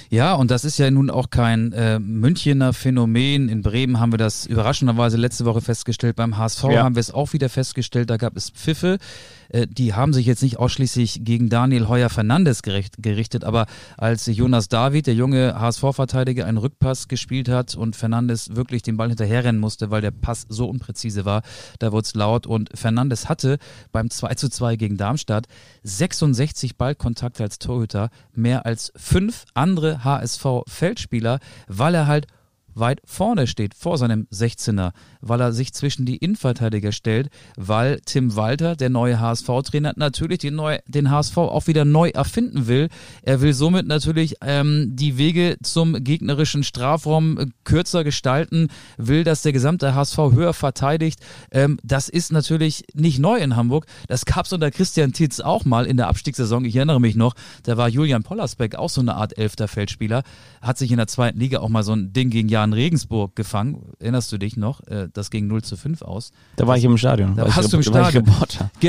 [0.08, 3.48] Ja, und das ist ja nun auch kein äh, Münchener Phänomen.
[3.50, 6.16] In Bremen haben wir das überraschenderweise letzte Woche festgestellt.
[6.16, 6.84] Beim HSV Ja.
[6.84, 8.08] haben wir es auch wieder festgestellt.
[8.08, 8.98] Da gab es Pfiffe.
[9.56, 13.66] Äh, die haben sich jetzt nicht ausschließlich gegen Daniel Heuer Fernandes gericht, gerichtet, aber
[13.96, 19.08] als Jonas David, der junge HSV-Verteidiger, einen Rückpass gespielt hat und Fernandes wirklich den Ball
[19.08, 21.42] hinterherrennen musste, weil der Pass so unpräzise war,
[21.78, 22.46] da wurde es laut.
[22.46, 23.58] Und Fernandes hatte
[23.92, 25.46] beim 2 zu 2 gegen Darmstadt
[25.84, 31.38] 66 Ballkontakte als Torhüter, mehr als fünf andere HSV-Feldspieler,
[31.68, 32.26] weil er halt
[32.78, 38.36] weit vorne steht, vor seinem 16er, weil er sich zwischen die Innenverteidiger stellt, weil Tim
[38.36, 42.88] Walter, der neue HSV-Trainer, natürlich den, neu, den HSV auch wieder neu erfinden will.
[43.22, 49.42] Er will somit natürlich ähm, die Wege zum gegnerischen Strafraum äh, kürzer gestalten, will, dass
[49.42, 51.20] der gesamte HSV höher verteidigt.
[51.50, 53.86] Ähm, das ist natürlich nicht neu in Hamburg.
[54.08, 56.64] Das gab es unter Christian Titz auch mal in der Abstiegssaison.
[56.64, 60.22] Ich erinnere mich noch, da war Julian Pollersbeck auch so eine Art elfter Feldspieler,
[60.60, 63.92] hat sich in der zweiten Liga auch mal so ein Ding gegen Jan Regensburg gefangen.
[63.98, 64.80] Erinnerst du dich noch?
[64.86, 66.30] Äh, Das ging 0 zu 5 aus.
[66.56, 67.36] Da war ich im Stadion.
[67.36, 68.24] Da war ich warst du im ich Stadion.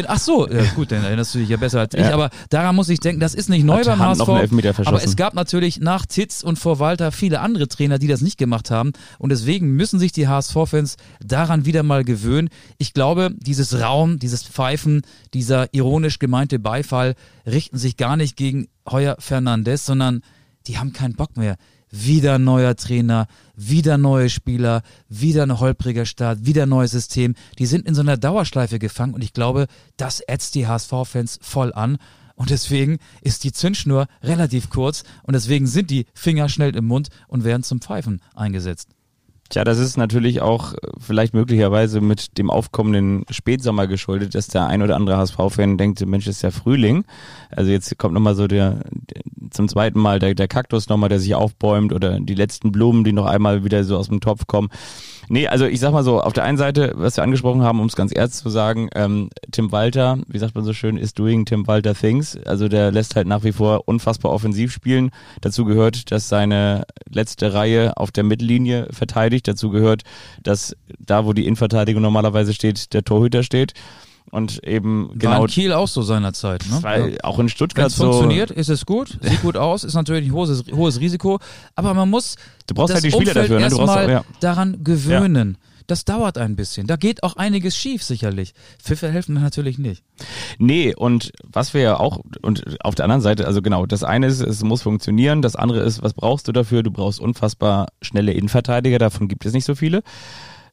[0.07, 2.01] Ach so, ja, gut, dann erinnerst du dich ja besser als ich.
[2.01, 2.13] Ja.
[2.13, 4.85] Aber daran muss ich denken, das ist nicht neu Hat beim Hand HSV.
[4.85, 8.37] aber es gab natürlich nach Titz und vor Walter viele andere Trainer, die das nicht
[8.37, 8.93] gemacht haben.
[9.19, 12.49] Und deswegen müssen sich die HSV-Fans daran wieder mal gewöhnen.
[12.77, 15.01] Ich glaube, dieses Raum, dieses Pfeifen,
[15.33, 20.21] dieser ironisch gemeinte Beifall richten sich gar nicht gegen Heuer Fernandes, sondern
[20.67, 21.55] die haben keinen Bock mehr.
[21.89, 27.35] Wieder neuer Trainer, wieder neue Spieler, wieder ein holpriger Start, wieder neues System.
[27.59, 31.73] Die sind in so einer Dauerschleife gefangen und ich glaube, das ätzt die HSV-Fans voll
[31.73, 31.97] an.
[32.35, 37.09] Und deswegen ist die Zündschnur relativ kurz und deswegen sind die Finger schnell im Mund
[37.27, 38.96] und werden zum Pfeifen eingesetzt.
[39.49, 44.67] Tja, das ist natürlich auch äh, vielleicht möglicherweise mit dem aufkommenden Spätsommer geschuldet, dass der
[44.67, 47.05] ein oder andere HSV-Fan denkt, Mensch, ist ja Frühling.
[47.49, 48.81] Also jetzt kommt nochmal so der,
[49.51, 53.13] zum zweiten Mal der, der Kaktus nochmal, der sich aufbäumt oder die letzten Blumen, die
[53.13, 54.69] noch einmal wieder so aus dem Topf kommen.
[55.29, 57.87] Nee, also ich sag mal so, auf der einen Seite, was wir angesprochen haben, um
[57.87, 61.45] es ganz ernst zu sagen, ähm, Tim Walter, wie sagt man so schön, is doing
[61.45, 62.37] Tim Walter things.
[62.45, 65.11] Also der lässt halt nach wie vor unfassbar offensiv spielen.
[65.41, 69.47] Dazu gehört, dass seine letzte Reihe auf der Mittellinie verteidigt.
[69.47, 70.03] Dazu gehört,
[70.43, 73.73] dass da, wo die Innenverteidigung normalerweise steht, der Torhüter steht.
[74.31, 76.65] Und eben War genau, in Kiel auch so seinerzeit.
[76.69, 76.79] Ne?
[76.81, 78.05] weil auch in Stuttgart es so.
[78.05, 81.39] funktioniert, ist es gut, sieht gut aus, ist natürlich ein hohes, hohes Risiko,
[81.75, 82.35] aber man muss
[82.67, 83.69] Du brauchst halt die Spieler Umfeld dafür, ne?
[83.69, 84.23] Du brauchst auch, ja.
[84.41, 85.57] daran gewöhnen.
[85.87, 86.85] Das dauert ein bisschen.
[86.85, 88.53] Da geht auch einiges schief, sicherlich.
[88.83, 90.03] Pfiffe helfen natürlich nicht.
[90.57, 94.27] Nee, und was wir ja auch, und auf der anderen Seite, also genau, das eine
[94.27, 96.83] ist, es muss funktionieren, das andere ist, was brauchst du dafür?
[96.83, 100.03] Du brauchst unfassbar schnelle Innenverteidiger, davon gibt es nicht so viele.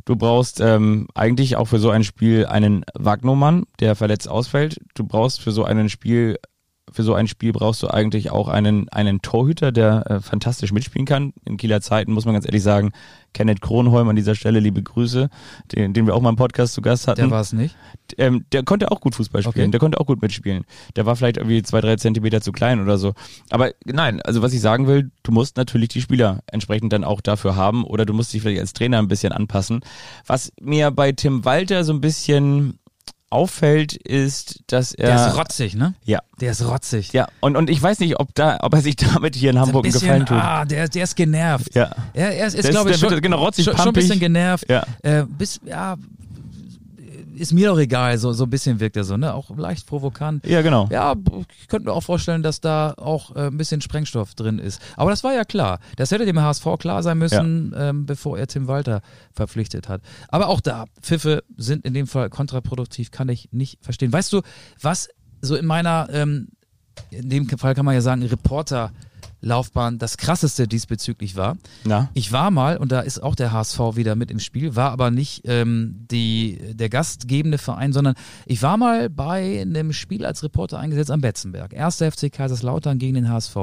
[0.05, 4.79] Du brauchst ähm, eigentlich auch für so ein Spiel einen Wagnumann, der verletzt ausfällt.
[4.95, 6.38] Du brauchst für so ein Spiel,
[6.94, 11.07] für so ein Spiel brauchst du eigentlich auch einen, einen Torhüter, der äh, fantastisch mitspielen
[11.07, 11.33] kann.
[11.44, 12.92] In Kieler Zeiten muss man ganz ehrlich sagen,
[13.33, 15.28] Kenneth Kronholm an dieser Stelle, liebe Grüße,
[15.74, 17.74] den, den wir auch mal im Podcast zu Gast hatten Der war es nicht.
[18.16, 19.70] ähm, der konnte auch gut Fußball spielen, Okay.
[19.72, 20.62] der konnte auch gut mitspielen.
[20.94, 23.12] Der war vielleicht irgendwie zwei, drei Zentimeter zu klein oder so.
[23.50, 27.20] Aber nein, also was ich sagen will, du musst natürlich die Spieler entsprechend dann auch
[27.20, 29.80] dafür haben oder du musst dich vielleicht als Trainer ein bisschen anpassen.
[30.28, 32.78] Was mir bei Tim Walter so ein bisschen
[33.35, 35.94] auffällt, ist, dass er Der ist rotzig, ne?
[36.05, 37.12] ja Der ist rotzig.
[37.12, 39.85] ja und und ich weiß nicht, ob da, ob er sich damit hier in Hamburg
[39.85, 40.37] einen bisschen, Gefallen tut.
[40.38, 41.75] ah, der, der ist genervt.
[41.75, 41.90] Ja.
[42.14, 44.64] Er, er ist, Der ist glaube ich, schon, genau rotzig, schon, schon ein bisschen genervt.
[44.70, 44.85] Ja.
[45.03, 45.97] Äh, bis, ja,
[47.35, 49.35] ist mir doch egal, so, so ein bisschen wirkt er so, ne?
[49.35, 50.47] Auch leicht provokant.
[50.47, 50.88] Ja, genau.
[50.90, 51.14] Ja,
[51.61, 54.81] ich könnte mir auch vorstellen, dass da auch äh, ein bisschen Sprengstoff drin ist.
[54.97, 55.81] Aber das war ja klar.
[55.97, 60.03] Das hätte dem HSV klar sein müssen, ähm, bevor er Tim Walter verpflichtet hat.
[60.29, 64.12] Aber auch da, Pfiffe sind in dem Fall kontraproduktiv, kann ich nicht verstehen.
[64.12, 64.42] Weißt du,
[64.81, 65.09] was
[65.40, 66.49] so in meiner, ähm,
[67.11, 68.23] in dem Fall kann man ja sagen,
[69.44, 71.57] Reporterlaufbahn das krasseste diesbezüglich war?
[71.85, 72.11] Na?
[72.14, 75.11] Ich war mal, und da ist auch der HSV wieder mit im Spiel, war aber
[75.11, 78.14] nicht ähm, die, der gastgebende Verein, sondern
[78.46, 81.72] ich war mal bei einem Spiel als Reporter eingesetzt am Betzenberg.
[81.72, 83.57] Erster FC Kaiserslautern gegen den HSV.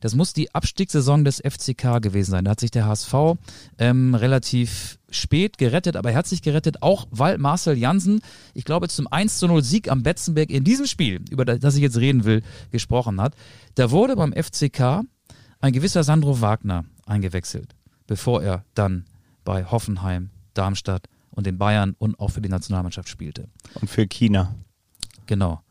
[0.00, 2.44] Das muss die Abstiegssaison des FCK gewesen sein.
[2.44, 3.14] Da hat sich der HSV
[3.78, 8.20] ähm, relativ spät gerettet, aber er hat sich gerettet, auch weil Marcel Jansen,
[8.52, 11.80] ich glaube, zum 1 zu 0 Sieg am Betzenberg in diesem Spiel, über das ich
[11.80, 13.34] jetzt reden will, gesprochen hat.
[13.74, 15.06] Da wurde beim FCK
[15.60, 17.74] ein gewisser Sandro Wagner eingewechselt,
[18.06, 19.04] bevor er dann
[19.44, 23.48] bei Hoffenheim, Darmstadt und den Bayern und auch für die Nationalmannschaft spielte.
[23.74, 24.54] Und für China.
[25.26, 25.62] Genau.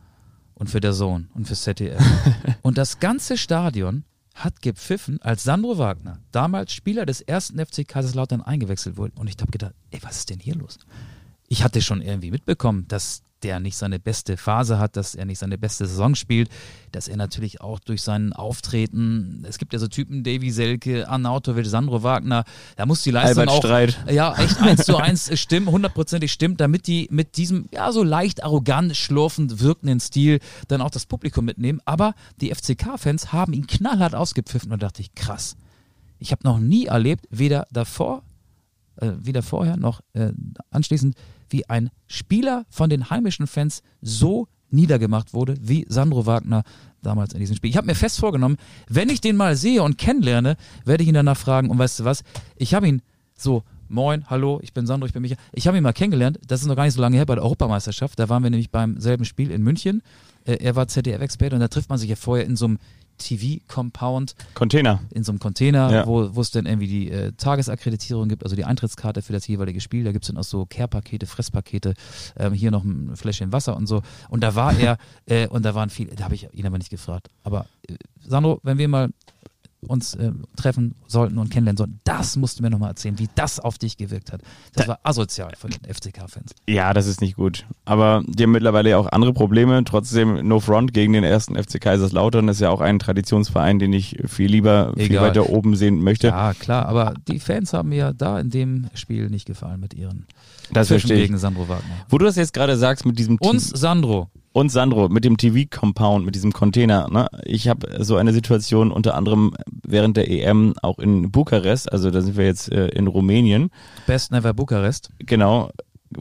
[0.54, 2.02] Und für der Sohn und für ZDF.
[2.62, 8.41] und das ganze Stadion hat gepfiffen, als Sandro Wagner, damals Spieler des ersten FC Kaiserslautern,
[8.41, 9.13] eingewechselt wurde.
[9.15, 10.78] Und ich habe gedacht, ey, was ist denn hier los?
[11.47, 15.39] Ich hatte schon irgendwie mitbekommen, dass der nicht seine beste Phase hat, dass er nicht
[15.39, 16.49] seine beste Saison spielt,
[16.91, 21.65] dass er natürlich auch durch sein Auftreten, es gibt ja so Typen, Davy Selke, Arnautovic,
[21.65, 23.97] Sandro Wagner, da muss die Leistung Albert auch Streit.
[24.10, 28.43] ja, echt eins zu eins stimmen, hundertprozentig stimmt, damit die mit diesem, ja, so leicht
[28.43, 31.79] arrogant, schlurfend wirkenden Stil dann auch das Publikum mitnehmen.
[31.86, 35.57] Aber die FCK-Fans haben ihn knallhart ausgepfiffen und da dachte ich, krass.
[36.19, 38.23] Ich habe noch nie erlebt, weder davor,
[38.95, 40.31] äh, weder vorher noch äh,
[40.71, 41.15] anschließend,
[41.49, 46.63] wie ein Spieler von den heimischen Fans so niedergemacht wurde, wie Sandro Wagner
[47.01, 47.69] damals in diesem Spiel.
[47.69, 48.57] Ich habe mir fest vorgenommen,
[48.89, 52.05] wenn ich den mal sehe und kennenlerne, werde ich ihn danach fragen, und weißt du
[52.05, 52.23] was,
[52.57, 53.01] ich habe ihn
[53.36, 55.36] so, moin, hallo, ich bin Sandro, ich bin Micha.
[55.53, 57.43] Ich habe ihn mal kennengelernt, das ist noch gar nicht so lange her, bei der
[57.43, 60.01] Europameisterschaft, da waren wir nämlich beim selben Spiel in München.
[60.45, 62.79] Äh, er war ZDF-Experte und da trifft man sich ja vorher in so einem
[63.17, 65.01] TV-Compound Container.
[65.12, 66.08] in so einem Container, Ja.
[66.08, 70.03] wo es dann irgendwie die äh, Tagesakkreditierung gibt, also die Eintrittskarte für das jeweilige Spiel.
[70.03, 71.93] Da gibt es dann auch so Care-Pakete, Fresspakete,
[72.38, 74.01] ähm, hier noch ein Fläschchen Wasser und so.
[74.30, 76.89] Und da war er, äh, und da waren viele, da habe ich ihn aber nicht
[76.89, 77.30] gefragt.
[77.43, 79.10] Aber äh, Sandro, wenn wir mal
[79.88, 83.60] uns äh, treffen sollten und kennenlernen sollten, das musst du mir nochmal erzählen, wie das
[83.60, 84.41] auf dich gewirkt hat.
[84.73, 86.52] Das war asozial von den FCK-Fans.
[86.67, 87.65] Ja, das ist nicht gut.
[87.86, 89.84] Aber die haben mittlerweile ja auch andere Probleme.
[89.84, 94.17] Trotzdem No Front gegen den ersten FC Kaiserslautern ist ja auch ein Traditionsverein, den ich
[94.26, 95.30] viel lieber, viel Egal.
[95.30, 96.28] weiter oben sehen möchte.
[96.28, 100.26] Ja, klar, aber die Fans haben mir da in dem Spiel nicht gefallen mit ihren
[100.71, 101.23] das verstehe ich.
[101.23, 101.95] gegen Sandro Wagner.
[102.10, 104.30] Wo du das jetzt gerade sagst mit diesem Uns Sandro.
[104.58, 107.08] Und Sandro mit dem TV-Compound, mit diesem Container.
[107.12, 107.28] Ne?
[107.43, 112.22] Ich habe so eine Situation unter anderem während der EM auch in Bukarest, also da
[112.22, 113.70] sind wir jetzt äh, in Rumänien,
[114.08, 115.12] Best Never Bukarest.
[115.20, 115.70] genau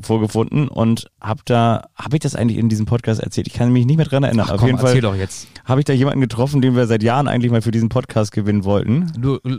[0.00, 3.46] vorgefunden und habe da, habe ich das eigentlich in diesem Podcast erzählt?
[3.46, 4.46] Ich kann mich nicht mehr dran erinnern.
[4.48, 5.48] Ach, Auf komm, jeden Fall erzähl doch jetzt.
[5.64, 8.64] habe ich da jemanden getroffen, den wir seit Jahren eigentlich mal für diesen Podcast gewinnen
[8.64, 9.12] wollten.
[9.18, 9.50] Du, äh,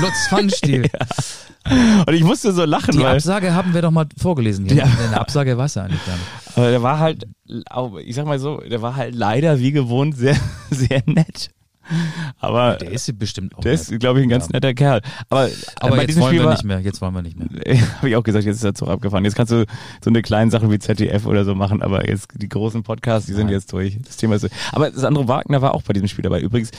[0.00, 0.88] Lutz Pfannstiel.
[2.06, 4.76] Und ich musste so lachen, Die weil Absage haben wir doch mal vorgelesen hier.
[4.76, 4.84] Ja.
[4.84, 6.56] Eine Absage weiß er eigentlich gar nicht.
[6.56, 7.26] aber der war halt,
[8.04, 10.36] ich sag mal so, der war halt leider wie gewohnt sehr,
[10.70, 11.50] sehr nett.
[12.40, 15.00] Aber Der ist bestimmt auch der ist, glaube ich, ein ganz netter Kerl.
[15.28, 15.48] Aber,
[15.80, 16.80] Aber bei jetzt diesem wollen Spiel wir war, nicht mehr.
[16.80, 17.48] Jetzt wollen wir nicht mehr.
[17.98, 19.24] habe ich auch gesagt, jetzt ist der Zug abgefahren.
[19.24, 19.64] Jetzt kannst du
[20.02, 23.34] so eine kleinen Sachen wie ZDF oder so machen, aber jetzt die großen Podcasts, die
[23.34, 23.54] sind Nein.
[23.54, 23.98] jetzt durch.
[24.04, 24.52] Das Thema ist durch.
[24.72, 26.40] Aber Sandro Wagner war auch bei diesem Spiel dabei.
[26.40, 26.70] Übrigens,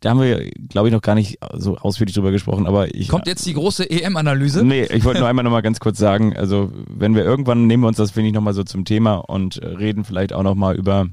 [0.00, 3.08] da haben wir, glaube ich, noch gar nicht so ausführlich drüber gesprochen, aber ich.
[3.08, 4.64] Kommt jetzt die große EM-Analyse?
[4.64, 7.88] Nee, ich wollte nur einmal nochmal ganz kurz sagen, also wenn wir irgendwann nehmen wir
[7.88, 11.08] uns das, finde ich, nochmal so zum Thema und äh, reden vielleicht auch nochmal über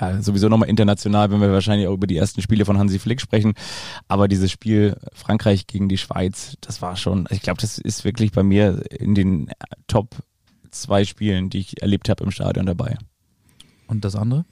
[0.00, 3.20] ja, sowieso nochmal international, wenn wir wahrscheinlich auch über die ersten Spiele von Hansi Flick
[3.20, 3.54] sprechen.
[4.08, 8.32] Aber dieses Spiel Frankreich gegen die Schweiz, das war schon, ich glaube, das ist wirklich
[8.32, 9.50] bei mir in den
[9.86, 10.16] Top
[10.70, 12.96] zwei Spielen, die ich erlebt habe im Stadion dabei.
[13.86, 14.44] Und das andere?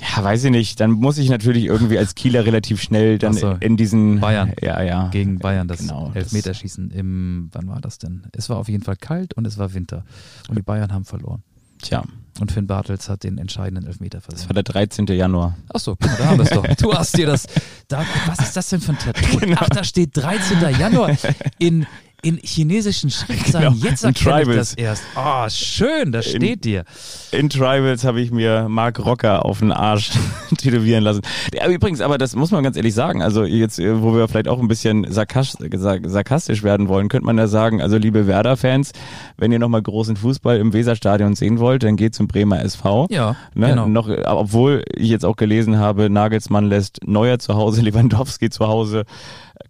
[0.00, 0.78] Ja, weiß ich nicht.
[0.78, 3.56] Dann muss ich natürlich irgendwie als Kieler relativ schnell dann so.
[3.60, 4.52] in diesen Bayern.
[4.62, 5.08] Ja, ja.
[5.08, 8.22] Gegen Bayern, das Genau, das- Elfmeterschießen im, wann war das denn?
[8.32, 10.04] Es war auf jeden Fall kalt und es war Winter.
[10.48, 11.42] Und die Bayern haben verloren.
[11.82, 12.02] Tja,
[12.40, 14.56] Und Finn Bartels hat den entscheidenden Elfmeter das war versenkt.
[14.56, 15.06] der 13.
[15.08, 15.56] Januar.
[15.68, 16.64] Achso, da haben wir es doch.
[16.78, 17.46] Du hast dir das.
[17.88, 19.38] Da, was ist das denn für ein Tattoo?
[19.38, 19.56] Genau.
[19.60, 20.60] Ach, da steht 13.
[20.78, 21.16] Januar
[21.58, 21.86] in,
[22.22, 23.74] in chinesischen Schriftzeichen.
[23.78, 25.02] Genau, Jetzt in erkenne ich das erst.
[25.16, 26.84] Oh, schön, das In- steht dir.
[27.30, 30.10] In Tribals habe ich mir Mark Rocker auf den Arsch
[30.58, 31.20] tätowieren lassen.
[31.52, 34.48] Der, übrigens, aber das muss man ganz ehrlich sagen, also jetzt, äh, wo wir vielleicht
[34.48, 38.92] auch ein bisschen sarkas- sar- sarkastisch werden wollen, könnte man ja sagen, also liebe Werder-Fans,
[39.36, 43.06] wenn ihr nochmal großen Fußball im Weserstadion sehen wollt, dann geht zum Bremer SV.
[43.10, 43.86] Ja, Ne, genau.
[43.88, 49.04] noch, obwohl ich jetzt auch gelesen habe, Nagelsmann lässt Neuer zu Hause, Lewandowski zu Hause,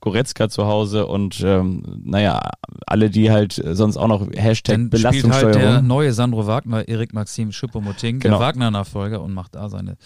[0.00, 2.40] Goretzka zu Hause und ähm, naja,
[2.86, 5.86] alle, die halt sonst auch noch Hashtag Dann spielt halt der Belastungssteuerung.
[5.86, 8.38] neue Sandro Wagner, Erik Maxim Schuppomoting, Genau.
[8.38, 9.96] der Wagner-Nachfolger und macht da seine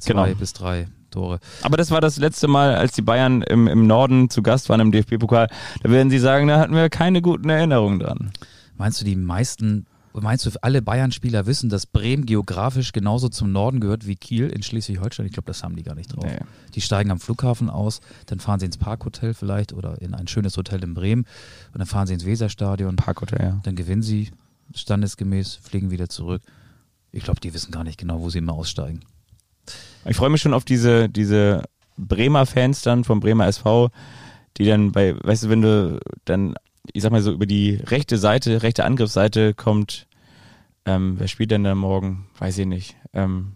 [0.00, 0.26] zwei Genau.
[0.38, 1.40] bis drei Tore.
[1.62, 4.80] Aber das war das letzte Mal, als die Bayern im, im Norden zu Gast waren
[4.80, 5.48] im DFB-Pokal.
[5.82, 8.30] Da werden sie sagen, da hatten wir keine guten Erinnerungen dran.
[8.76, 13.80] Meinst du, die meisten, meinst du, alle Bayern-Spieler wissen, dass Bremen geografisch genauso zum Norden
[13.80, 15.26] gehört wie Kiel in Schleswig-Holstein?
[15.26, 16.24] Ich glaube, das haben die gar nicht drauf.
[16.24, 16.40] Nee.
[16.74, 20.56] Die steigen am Flughafen aus, dann fahren sie ins Parkhotel vielleicht oder in ein schönes
[20.56, 21.26] Hotel in Bremen
[21.72, 23.60] und dann fahren sie ins Weserstadion, Parkhotel, ja.
[23.62, 24.30] dann gewinnen sie
[24.74, 26.42] standesgemäß, fliegen wieder zurück.
[27.12, 29.00] Ich glaube, die wissen gar nicht genau, wo sie immer aussteigen.
[30.04, 31.64] Ich freue mich schon auf diese, diese
[31.96, 33.90] Bremer Fans dann vom Bremer SV,
[34.56, 36.54] die dann bei, weißt du, wenn du dann,
[36.92, 40.06] ich sag mal so, über die rechte Seite, rechte Angriffsseite kommt,
[40.86, 42.28] ähm, wer spielt denn da morgen?
[42.38, 42.96] Weiß ich nicht.
[43.12, 43.52] Ähm,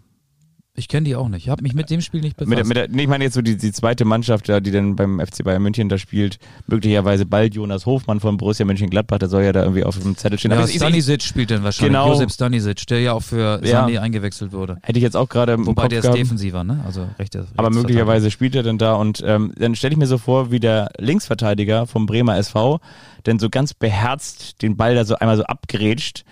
[0.77, 1.45] Ich kenne die auch nicht.
[1.45, 2.49] Ich habe mich mit dem Spiel nicht befasst.
[2.49, 4.97] mit, der- mit der, nee, ich meine jetzt so die, die zweite Mannschaft, die dann
[4.97, 9.43] beim FC Bayern München da spielt, möglicherweise bald Jonas Hofmann von Borussia Mönchengladbach, der soll
[9.43, 10.51] ja da irgendwie auf dem Zettel stehen.
[10.51, 11.93] ja, Aber Stanisic spielt dann wahrscheinlich.
[11.93, 12.09] Genau.
[12.09, 13.81] Josep Stanisic, der ja auch für Ja.
[13.83, 14.77] Sani eingewechselt wurde.
[14.83, 16.19] hätte ich jetzt auch gerade im Wobei Kopf der ist gehabt.
[16.19, 16.81] defensiver, ne?
[16.85, 17.45] Also rechter.
[17.55, 20.59] Aber möglicherweise spielt er dann da und ähm, dann stelle ich mir so vor, wie
[20.59, 22.79] der Linksverteidiger vom Bremer SV
[23.25, 26.25] denn so ganz beherzt den Ball da so einmal so abgrätscht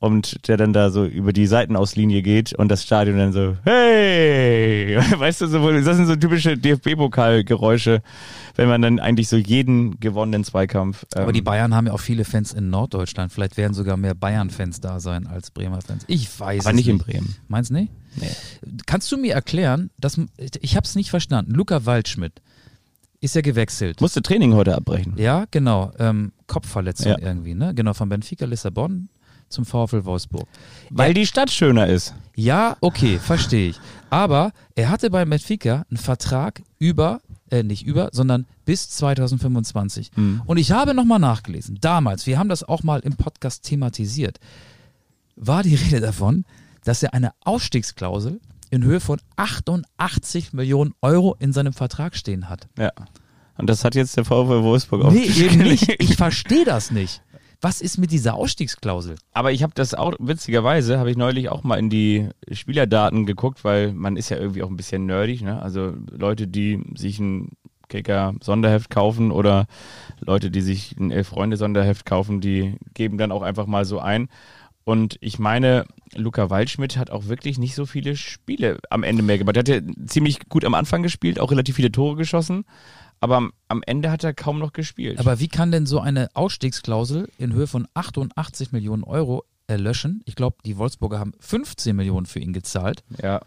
[0.00, 4.96] und der dann da so über die Seitenauslinie geht und das Stadion dann so, hey,
[5.18, 8.02] weißt du, so, das sind so typische DFB-Pokalgeräusche,
[8.56, 11.04] wenn man dann eigentlich so jeden gewonnenen Zweikampf.
[11.14, 13.30] Ähm, Aber die Bayern haben ja auch viele Fans in Norddeutschland.
[13.30, 16.04] Vielleicht werden sogar mehr Bayern-Fans da sein als Bremer-Fans.
[16.06, 17.36] Ich weiß aber es nicht in Bremen.
[17.48, 17.92] Meinst du nicht?
[18.16, 18.30] Nee.
[18.86, 20.18] Kannst du mir erklären, dass
[20.60, 21.52] ich habe es nicht verstanden.
[21.52, 22.40] Luca Waldschmidt
[23.20, 24.00] ist ja gewechselt.
[24.00, 25.12] Musste Training heute abbrechen.
[25.18, 25.92] Ja, genau.
[25.98, 27.18] Ähm, Kopfverletzung Ja.
[27.20, 27.74] irgendwie, ne?
[27.74, 29.10] Genau, von Benfica Lissabon
[29.50, 30.46] zum VfL Wolfsburg.
[30.88, 32.14] Weil die Stadt schöner ist.
[32.34, 33.80] Ja, okay, verstehe ich.
[34.08, 40.10] Aber er hatte bei Benfica einen Vertrag über, äh, nicht über, sondern bis 2025.
[40.14, 40.42] Hm.
[40.46, 41.78] Und ich habe nochmal nachgelesen.
[41.80, 44.40] Damals, wir haben das auch mal im Podcast thematisiert,
[45.36, 46.44] war die Rede davon,
[46.84, 52.68] dass er eine Ausstiegsklausel in Höhe von 88 Millionen Euro in seinem Vertrag stehen hat.
[52.78, 52.92] Ja.
[53.58, 55.88] Und das hat jetzt der VfL Wolfsburg auch Nee, eben nicht.
[56.00, 57.22] Ich verstehe das nicht.
[57.62, 59.16] Was ist mit dieser Ausstiegsklausel?
[59.32, 63.64] Aber ich habe das auch, witzigerweise, habe ich neulich auch mal in die Spielerdaten geguckt,
[63.64, 65.60] weil man ist ja irgendwie auch ein bisschen nerdig, ne?
[65.60, 67.50] Also Leute, die sich ein
[67.90, 69.66] Kicker-Sonderheft kaufen oder
[70.20, 74.28] Leute, die sich ein Elf-Freunde-Sonderheft kaufen, die geben dann auch einfach mal so ein.
[74.84, 79.36] Und ich meine, Luca Waldschmidt hat auch wirklich nicht so viele Spiele am Ende mehr
[79.36, 79.56] gemacht.
[79.56, 82.64] Er hat ja ziemlich gut am Anfang gespielt, auch relativ viele Tore geschossen,
[83.20, 85.18] aber am, am Ende hat er kaum noch gespielt.
[85.18, 90.22] Aber wie kann denn so eine Ausstiegsklausel in Höhe von 88 Millionen Euro erlöschen?
[90.24, 93.04] Ich glaube, die Wolfsburger haben 15 Millionen für ihn gezahlt.
[93.22, 93.42] Ja.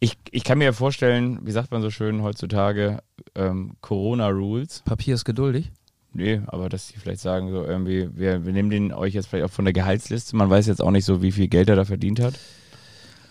[0.00, 3.02] Ich, ich kann mir vorstellen, wie sagt man so schön heutzutage,
[3.34, 4.82] ähm, Corona-Rules.
[4.84, 5.70] Papier ist geduldig.
[6.12, 9.44] Nee, aber dass die vielleicht sagen, so irgendwie, wir, wir nehmen den euch jetzt vielleicht
[9.44, 10.34] auch von der Gehaltsliste.
[10.36, 12.34] Man weiß jetzt auch nicht so, wie viel Geld er da verdient hat.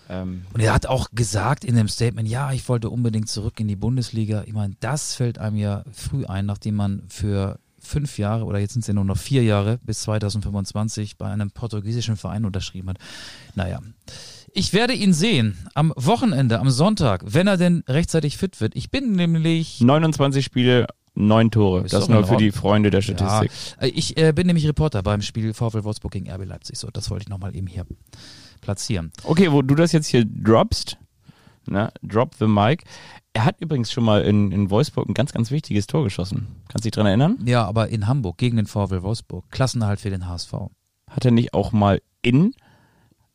[0.09, 3.67] Ähm, Und er hat auch gesagt in dem Statement, ja, ich wollte unbedingt zurück in
[3.67, 4.43] die Bundesliga.
[4.45, 8.73] Ich meine, das fällt einem ja früh ein, nachdem man für fünf Jahre oder jetzt
[8.73, 12.97] sind es ja nur noch vier Jahre bis 2025 bei einem portugiesischen Verein unterschrieben hat.
[13.55, 13.79] Naja.
[14.53, 18.75] Ich werde ihn sehen am Wochenende, am Sonntag, wenn er denn rechtzeitig fit wird.
[18.75, 21.81] Ich bin nämlich 29 Spiele, 9 Tore.
[21.85, 22.51] Ist das nur für die.
[22.51, 23.51] Freunde der Ja, Statistik.
[23.81, 26.77] äh, ich äh, bin nämlich Reporter beim Spiel VfL Wolfsburg gegen RB Leipzig.
[26.77, 27.85] So, das wollte ich nochmal eben hier
[28.57, 29.11] platzieren.
[29.23, 30.97] Okay, wo du das jetzt hier droppst,
[31.67, 32.83] ne, drop the mic.
[33.33, 36.47] Er hat übrigens schon mal in, in Wolfsburg ein ganz, ganz wichtiges Tor geschossen.
[36.69, 37.37] Kannst du dich dran erinnern?
[37.45, 39.45] Ja, aber in Hamburg gegen den VfL Wolfsburg.
[39.51, 40.53] Klassenerhalt für den HSV.
[41.09, 42.53] Hat er nicht auch mal in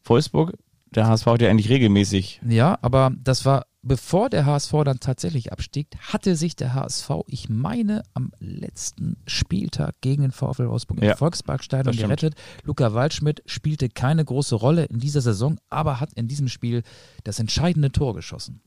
[0.04, 0.54] Wolfsburg?
[0.90, 2.40] Der HSV hat ja eigentlich regelmäßig.
[2.46, 7.48] Ja, aber das war bevor der HSV dann tatsächlich abstieg, hatte sich der HSV, ich
[7.48, 12.34] meine, am letzten Spieltag gegen den VfL Wolfsburg im Ja, Volksparkstadion gerettet.
[12.64, 16.82] Luca Waldschmidt spielte keine große Rolle in dieser Saison, aber hat in diesem Spiel
[17.24, 18.60] das entscheidende Tor geschossen.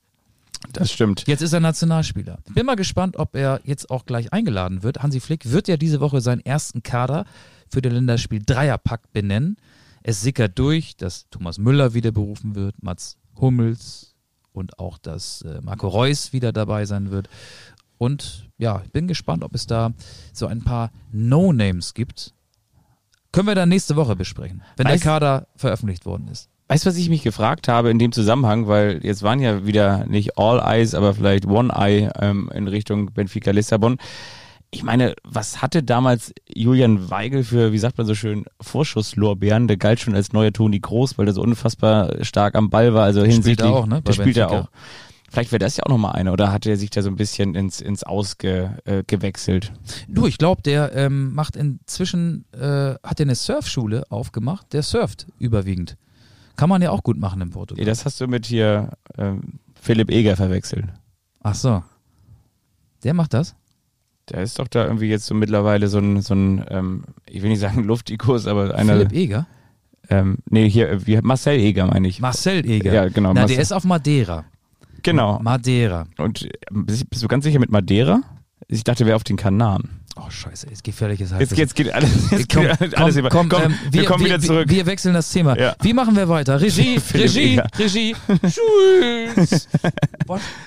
[0.73, 1.25] Das stimmt.
[1.27, 2.39] Jetzt ist er Nationalspieler.
[2.53, 5.03] Bin mal gespannt, ob er jetzt auch gleich eingeladen wird.
[5.03, 7.25] Hansi Flick wird ja diese Woche seinen ersten Kader
[7.69, 9.57] für den Länderspiel Dreierpack benennen.
[10.01, 14.14] Es sickert durch, dass Thomas Müller wieder berufen wird, Mats Hummels
[14.55, 17.29] und auch, dass äh, Marco Reus wieder dabei sein wird.
[17.97, 19.91] Und ja, ich bin gespannt, ob es da
[20.33, 22.33] so ein paar No-Names gibt.
[23.31, 26.49] Können wir dann nächste Woche besprechen, wenn Weiß- der Kader veröffentlicht worden ist.
[26.67, 30.05] Weißt du, was ich mich gefragt habe in dem Zusammenhang, weil jetzt waren ja wieder
[30.07, 33.97] nicht All Eyes, aber vielleicht One Eye ähm, in Richtung Benfica Lissabon.
[34.75, 39.69] Ich meine, was hatte damals Julian Weigel für, wie sagt man so schön, Vorschusslorbeeren?
[39.69, 43.05] Der galt schon als neuer Toni Groß, weil er so unfassbar stark am Ball war.
[43.05, 44.67] Also hinsichtlich, er auch, ne, Der spielt er auch.
[45.31, 47.55] Vielleicht wäre das ja auch nochmal einer, oder hat er sich da so ein bisschen
[47.55, 48.85] ins, ins Ausgewechselt?
[48.85, 49.71] Äh, gewechselt?
[50.09, 55.27] Du, ich glaube, der ähm, macht inzwischen, äh, hat er eine Surfschule aufgemacht, der surft
[55.39, 55.95] überwiegend.
[56.57, 57.81] Kann man ja auch gut machen in Portugal.
[57.81, 60.85] Nee, das hast du mit hier ähm, Philipp Eger verwechselt.
[61.43, 61.81] Ach so.
[63.05, 63.55] Der macht das?
[64.29, 67.49] Der ist doch da irgendwie jetzt so mittlerweile so ein, so ein ähm, ich will
[67.49, 68.93] nicht sagen Luftikus, aber einer.
[68.93, 69.47] Philipp Eger?
[70.09, 72.19] Ähm, nee, hier, äh, wie, Marcel Eger meine ich.
[72.19, 72.93] Marcel Eger.
[72.93, 73.55] Ja, genau, Na, Marcel.
[73.55, 74.45] der ist auf Madeira.
[75.03, 75.39] genau.
[75.39, 76.05] Madeira.
[76.17, 78.21] Und äh, bist bist du ganz sicher mit Madeira?
[78.67, 80.01] Ich dachte, wäre auf den Kanaren.
[80.17, 81.57] Oh, scheiße, ist gefährliches Jetzt, Halbwissen.
[81.57, 83.57] jetzt geht alles, jetzt Komm, geht alles komm, über.
[83.59, 84.69] komm, ähm, wir, kommen wieder zurück.
[84.69, 85.59] Wir, wir wechseln das Thema.
[85.59, 85.75] Ja.
[85.81, 86.61] Wie machen wir weiter?
[86.61, 87.59] Regie, Regie.
[87.77, 88.15] Regie.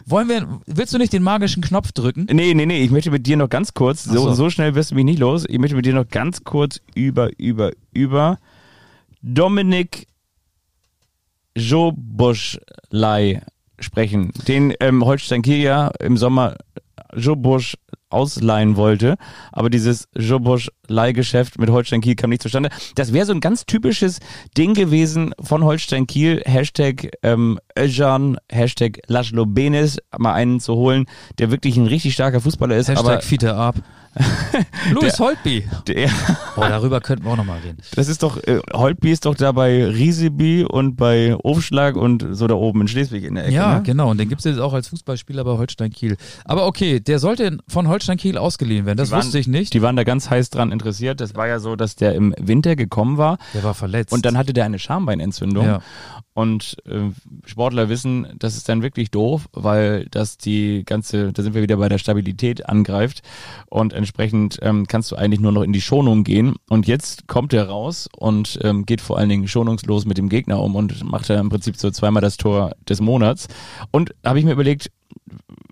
[0.04, 2.26] Wollen wir, willst du nicht den magischen Knopf drücken?
[2.30, 4.32] Nee, nee, nee, ich möchte mit dir noch ganz kurz, so, so.
[4.34, 7.30] so schnell wirst du mich nicht los, ich möchte mit dir noch ganz kurz über,
[7.38, 8.38] über, über
[9.22, 10.08] Dominik
[11.56, 13.42] Joboschlei
[13.78, 16.56] sprechen, den ähm, Holstein Kiel ja im Sommer
[17.14, 17.76] Jobosch
[18.10, 19.16] ausleihen wollte,
[19.52, 22.70] aber dieses Jobosch-Leihgeschäft mit Holstein Kiel kam nicht zustande.
[22.94, 24.20] Das wäre so ein ganz typisches
[24.56, 31.06] Ding gewesen von Holstein Kiel, Hashtag ähm, Özcan, Hashtag Laszlo Benes, mal einen zu holen,
[31.38, 33.76] der wirklich ein richtig starker Fußballer ist, Hashtag aber Fiete ab.
[34.92, 35.64] Louis Holtby.
[35.86, 36.08] der,
[36.56, 37.78] Oh, darüber könnten wir auch nochmal reden.
[37.94, 42.46] das ist doch, äh, Holtby ist doch da bei Rieseby und bei Aufschlag und so
[42.46, 43.54] da oben in Schleswig in der Ecke.
[43.54, 43.82] Ja, ne?
[43.82, 44.10] genau.
[44.10, 46.16] Und den gibt es jetzt auch als Fußballspieler bei Holstein Kiel.
[46.44, 48.98] Aber okay, der sollte von Holstein Kiel ausgeliehen werden.
[48.98, 49.74] Das waren- wusste ich nicht.
[49.74, 51.20] Die waren da ganz heiß dran interessiert.
[51.20, 54.12] Das war ja so, dass der im Winter gekommen war Der war verletzt.
[54.12, 55.64] und dann hatte der eine Schambeinentzündung.
[55.66, 55.80] Ja.
[56.34, 57.10] Und äh,
[57.46, 61.76] Sportler wissen, das ist dann wirklich doof, weil das die ganze, da sind wir wieder
[61.78, 63.22] bei der Stabilität angreift
[63.66, 66.54] und entsprechend ähm, kannst du eigentlich nur noch in die Schonung gehen.
[66.70, 70.60] Und jetzt kommt er raus und ähm, geht vor allen Dingen schonungslos mit dem Gegner
[70.62, 73.48] um und macht er im Prinzip so zweimal das Tor des Monats.
[73.90, 74.90] Und habe ich mir überlegt,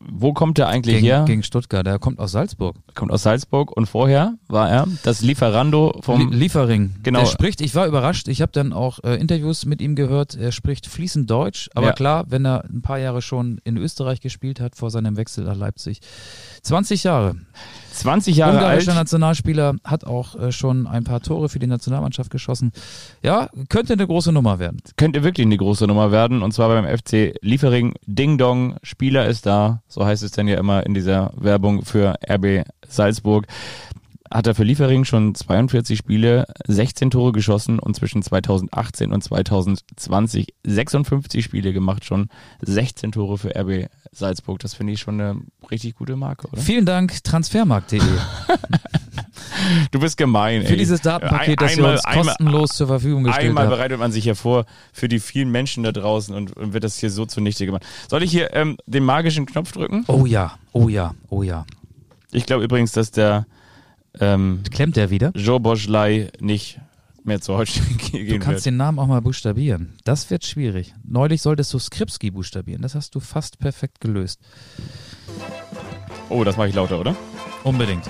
[0.09, 1.25] wo kommt er eigentlich gegen, her?
[1.27, 1.85] gegen Stuttgart.
[1.85, 2.77] Der kommt aus Salzburg.
[2.95, 6.95] kommt aus Salzburg und vorher war er das Lieferando vom Lie Liefering.
[7.03, 7.21] Genau.
[7.21, 10.53] Er spricht, ich war überrascht, ich habe dann auch äh, Interviews mit ihm gehört, er
[10.53, 11.93] spricht fließend Deutsch, aber Ja.
[11.93, 15.57] klar, wenn er ein paar Jahre schon in Österreich gespielt hat, vor seinem Wechsel nach
[15.57, 16.01] Leipzig.
[16.63, 17.37] 20 Jahre.
[17.97, 18.63] 20 Jahre alt.
[18.63, 22.73] Ungarischer Nationalspieler, hat auch äh, schon ein paar Tore für die Nationalmannschaft geschossen.
[23.23, 24.81] Ja, könnte eine große Nummer werden.
[24.97, 27.95] könnte wirklich eine große Nummer werden und zwar beim FC Liefering.
[28.07, 32.15] Ding Dong, Spieler ist da, so heißt es dann ja immer in dieser Werbung für
[32.29, 33.47] RB Salzburg.
[34.37, 40.49] Hat er für Liefering schon 42 Spiele, 16 Tore geschossen und zwischen 2018 und 2020
[40.63, 42.29] 56 Spiele gemacht schon,
[42.61, 44.59] 16 Tore für RB Salzburg.
[44.59, 46.61] Das finde ich schon eine richtig gute Marke, oder?
[46.61, 48.01] Vielen Dank, transfermarkt.de,
[49.91, 50.67] Du bist gemein, ey.
[50.69, 53.75] für dieses Datenpaket, das ihr Einmal- uns einmal- kostenlos zur Verfügung gestellt Einmal habt.
[53.77, 57.11] bereitet man sich hervor für die vielen Menschen da draußen und, und wird das hier
[57.11, 57.85] so zunichte gemacht.
[58.09, 60.05] Soll ich hier ähm, den magischen Knopf drücken?
[60.09, 61.65] Oh ja, oh ja, oh ja.
[62.33, 63.47] Ich glaube übrigens, dass der
[64.21, 65.31] ähm, Klemmt der wieder?
[65.35, 66.81] Joe Boschlei nicht
[67.25, 68.67] mehr zu Holstein gehen Du kannst wird.
[68.67, 69.95] den Namen auch mal buchstabieren.
[70.05, 70.95] Das wird schwierig.
[71.05, 72.83] Neulich solltest du Skripski buchstabieren.
[72.83, 74.41] Das hast du fast perfekt gelöst.
[76.29, 77.15] Oh, das mache ich lauter, oder?
[77.65, 78.05] Unbedingt.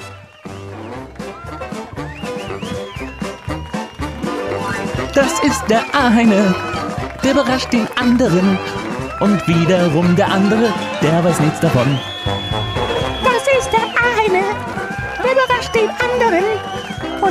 [5.14, 6.54] Das ist der eine,
[7.24, 8.59] der überrascht den anderen.
[9.20, 11.98] Und wiederum der andere, der weiß nichts davon.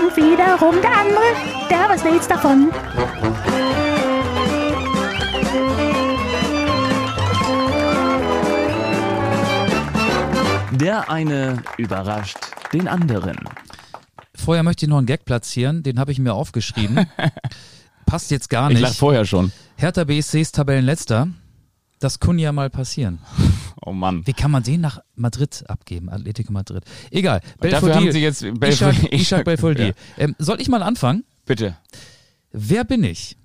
[0.05, 1.23] Und wiederum der andere,
[1.67, 2.69] der weiß nichts davon.
[10.71, 12.37] Der eine überrascht
[12.73, 13.37] den anderen.
[14.35, 17.07] Vorher möchte ich noch einen Gag platzieren, den habe ich mir aufgeschrieben.
[18.05, 18.99] Passt jetzt gar Ich lach nicht.
[18.99, 19.51] vorher schon.
[19.77, 21.29] Hertha BSC ist Tabellenletzter.
[22.05, 23.17] Das kann ja mal passieren.
[23.81, 24.27] Oh Mann.
[24.27, 26.07] Wie kann man den nach Madrid abgeben?
[26.07, 26.83] Atletico Madrid.
[27.09, 27.41] Egal.
[27.59, 29.87] dafür haben sie jetzt Ishak, Belfodil- Ishak Belfodil.
[29.87, 29.93] Ja.
[30.23, 31.23] Ähm, soll ich mal anfangen?
[31.47, 31.75] Bitte.
[32.51, 33.37] Wer bin ich?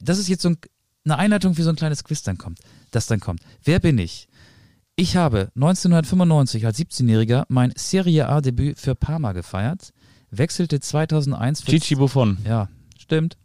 [0.00, 0.58] Das ist jetzt so ein,
[1.06, 2.60] eine Einleitung, wie so ein kleines Quiz dann kommt,
[2.90, 3.40] das dann kommt.
[3.64, 4.28] Wer bin ich?
[4.94, 9.94] Ich habe 1995 als 17-Jähriger mein Serie A-Debüt für Parma gefeiert,
[10.30, 12.36] wechselte 2001 für Gigi Buffon.
[12.44, 12.68] Ja,
[12.98, 13.38] stimmt.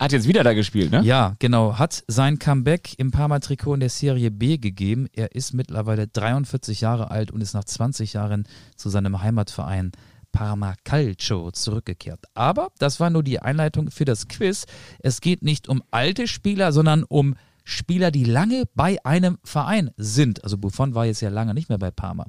[0.00, 1.02] Hat jetzt wieder da gespielt, ne?
[1.02, 1.78] Ja, genau.
[1.78, 5.06] Hat sein Comeback im Parma-Trikot in der Serie B gegeben.
[5.12, 9.92] Er ist mittlerweile 43 Jahre alt und ist nach 20 Jahren zu seinem Heimatverein
[10.32, 12.24] Parma Calcio zurückgekehrt.
[12.34, 14.64] Aber das war nur die Einleitung für das Quiz.
[15.00, 20.42] Es geht nicht um alte Spieler, sondern um Spieler, die lange bei einem Verein sind.
[20.42, 22.26] Also Buffon war jetzt ja lange nicht mehr bei Parma.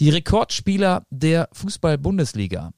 [0.00, 2.72] Die Rekordspieler der Fußball-Bundesliga.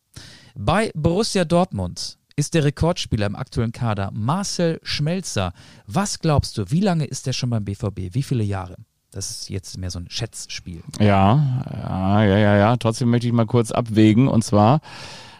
[0.54, 5.52] Bei Borussia Dortmund ist der Rekordspieler im aktuellen Kader Marcel Schmelzer.
[5.86, 8.14] Was glaubst du, wie lange ist er schon beim BVB?
[8.14, 8.76] Wie viele Jahre?
[9.10, 10.82] Das ist jetzt mehr so ein Schätzspiel.
[11.00, 12.76] Ja, ja, ja, ja, ja.
[12.76, 14.28] Trotzdem möchte ich mal kurz abwägen.
[14.28, 14.80] Und zwar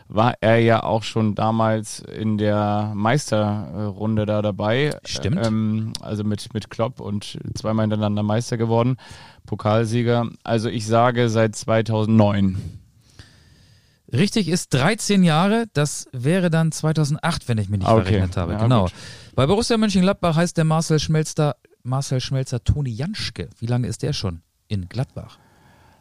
[0.08, 4.90] war er ja auch schon damals in der Meisterrunde da dabei.
[5.04, 5.46] Stimmt.
[5.46, 8.96] Ähm, also mit, mit Klopp und zweimal hintereinander Meister geworden.
[9.46, 10.28] Pokalsieger.
[10.42, 12.79] Also ich sage seit 2009.
[14.12, 18.04] Richtig ist 13 Jahre, das wäre dann 2008, wenn ich mich nicht Okay.
[18.04, 18.52] verrechnet habe.
[18.54, 18.84] Ja, genau.
[18.84, 18.92] gut.
[19.36, 23.48] Bei Borussia Mönchengladbach heißt der Marcel Schmelzer, Marcel Schmelzer Toni Janschke.
[23.58, 25.38] Wie lange ist der schon in Gladbach?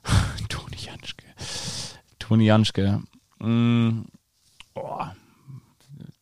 [0.50, 1.26] Toni Janschke.
[2.18, 3.02] Toni Janschke.
[3.40, 4.02] Mm,
[4.76, 5.02] oh,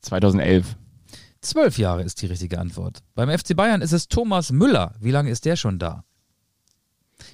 [0.02, 0.76] 2011.
[1.42, 3.00] Zwölf Jahre ist die richtige Antwort.
[3.16, 4.94] Beim FC Bayern ist es Thomas Müller.
[5.00, 6.04] Wie lange ist der schon da?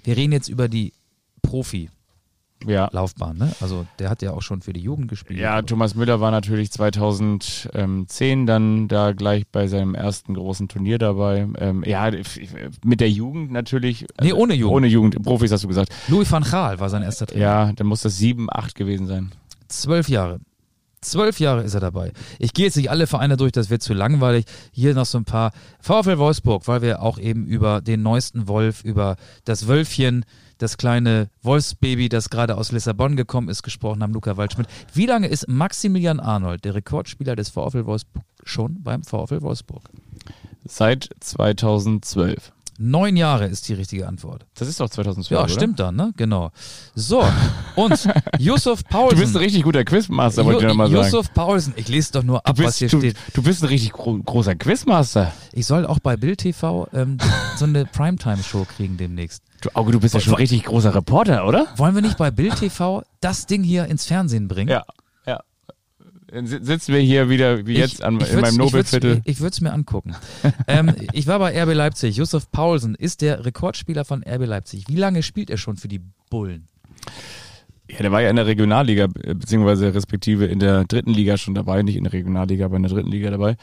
[0.03, 0.93] Wir reden jetzt über die
[1.41, 2.02] Profi-Laufbahn,
[2.65, 2.89] Ja.
[2.91, 3.51] ne?
[3.59, 5.39] Also der hat ja auch schon für die Jugend gespielt.
[5.39, 11.47] Ja, Thomas Müller war natürlich 2010 dann da gleich bei seinem ersten großen Turnier dabei.
[11.57, 12.11] Ähm, ja,
[12.83, 14.05] mit der Jugend natürlich.
[14.21, 14.75] Nee, ohne Jugend.
[14.75, 15.93] Ohne Jugend, Profis hast du gesagt.
[16.07, 17.41] Louis van Gaal war sein erster Trainer.
[17.41, 19.31] Ja, dann muss das 7, 8 gewesen sein.
[19.67, 20.39] Zwölf Jahre.
[21.03, 22.13] Zwölf Jahre ist er dabei.
[22.39, 24.45] Ich gehe jetzt nicht alle Vereine durch, das wird zu langweilig.
[24.71, 25.51] Hier noch so ein paar.
[25.81, 30.23] VfL Wolfsburg, weil wir auch eben über den neuesten Wolf, über das Wölfchen,
[30.57, 34.67] das kleine Wolfsbaby, das gerade aus Lissabon gekommen ist, gesprochen haben, Luca Waldschmidt.
[34.93, 39.83] Wie lange ist Maximilian Arnold, der Rekordspieler des VfL Wolfsburg, schon beim VfL Wolfsburg?
[40.65, 42.51] Seit 2012.
[42.79, 44.47] Neun Jahre ist die richtige Antwort.
[44.55, 45.53] Das ist doch 2012, Ja, oder?
[45.53, 46.11] stimmt dann, ne?
[46.17, 46.49] Genau.
[46.95, 47.23] So,
[47.75, 49.19] und Yusuf Du Paulsen.
[49.19, 51.03] bist ein richtig guter Quizmaster, wollte ich nochmal sagen.
[51.05, 53.15] Yusuf Paulsen, ich lese doch nur ab, Du was hier bist, du, steht.
[53.35, 55.31] du bist ein richtig gro großer Quizmaster.
[55.53, 57.19] Ich soll auch bei Bild TV ähm,
[57.57, 59.43] so eine Primetime-Show kriegen demnächst.
[59.63, 61.67] Du, Auge, du bist ja schon ein richtig großer Reporter, oder?
[61.77, 64.69] Wollen wir nicht bei Bild TV das Ding hier ins Fernsehen bringen?
[64.69, 64.83] Ja,
[65.25, 65.39] ja.
[66.27, 69.21] Dann si- sitzen wir hier wieder wie jetzt an, in meinem Nobelviertel.
[69.23, 70.15] Ich würde es mir angucken.
[70.67, 72.17] ähm, ich war bei RB Leipzig.
[72.17, 74.85] Yusuf Paulsen ist der Rekordspieler von RB Leipzig.
[74.89, 76.67] Wie lange spielt er schon für die Bullen?
[77.89, 81.53] Ja, der war ja in der Regionalliga, äh, beziehungsweise respektive in der dritten Liga schon
[81.55, 83.55] dabei, nicht in der Regionalliga, aber in der dritten Liga dabei.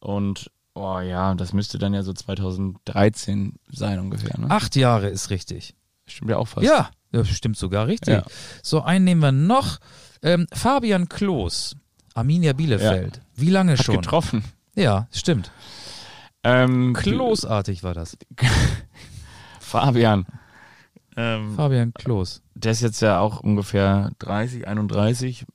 [0.00, 4.50] Und, oh ja, das müsste dann ja so 2013 sein ungefähr, ne?
[4.50, 5.74] Acht Jahre ist richtig.
[6.06, 6.66] Stimmt ja auch fast.
[6.66, 8.14] Ja, das stimmt sogar richtig.
[8.14, 8.24] Ja.
[8.62, 9.78] So, einen nehmen wir noch.
[10.22, 11.76] Ähm, Fabian Klos,
[12.14, 13.20] Arminia Bielefeld.
[13.34, 13.96] Wie lange Hat schon?
[13.96, 14.44] getroffen.
[14.74, 15.50] Ja, stimmt.
[16.42, 18.16] Ähm, Klosartig war das.
[19.60, 20.26] Fabian.
[21.16, 22.42] Ähm, Fabian Klos.
[22.54, 25.46] der ist jetzt ja auch ungefähr 30, 31.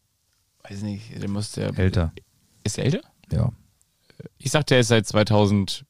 [0.63, 1.77] Weiß nicht, der muss der.
[1.77, 2.13] Älter.
[2.63, 3.01] Ist der älter?
[3.31, 3.51] Ja.
[4.37, 5.83] Ich sag, der ist seit 2012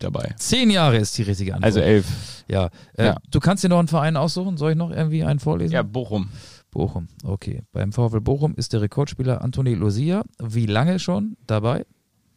[0.00, 0.34] dabei.
[0.38, 1.64] Zehn Jahre ist die richtige Antwort.
[1.66, 2.06] Also elf.
[2.48, 2.70] ja.
[2.96, 3.16] Äh, Ja.
[3.30, 4.56] Du kannst dir noch einen Verein aussuchen.
[4.56, 5.72] Soll ich noch irgendwie einen vorlesen?
[5.74, 6.28] Ja, Bochum.
[6.70, 7.08] Bochum.
[7.24, 7.62] Okay.
[7.72, 10.22] Beim VfL Bochum ist der Rekordspieler Antoni Lucia.
[10.42, 11.84] Wie lange schon dabei?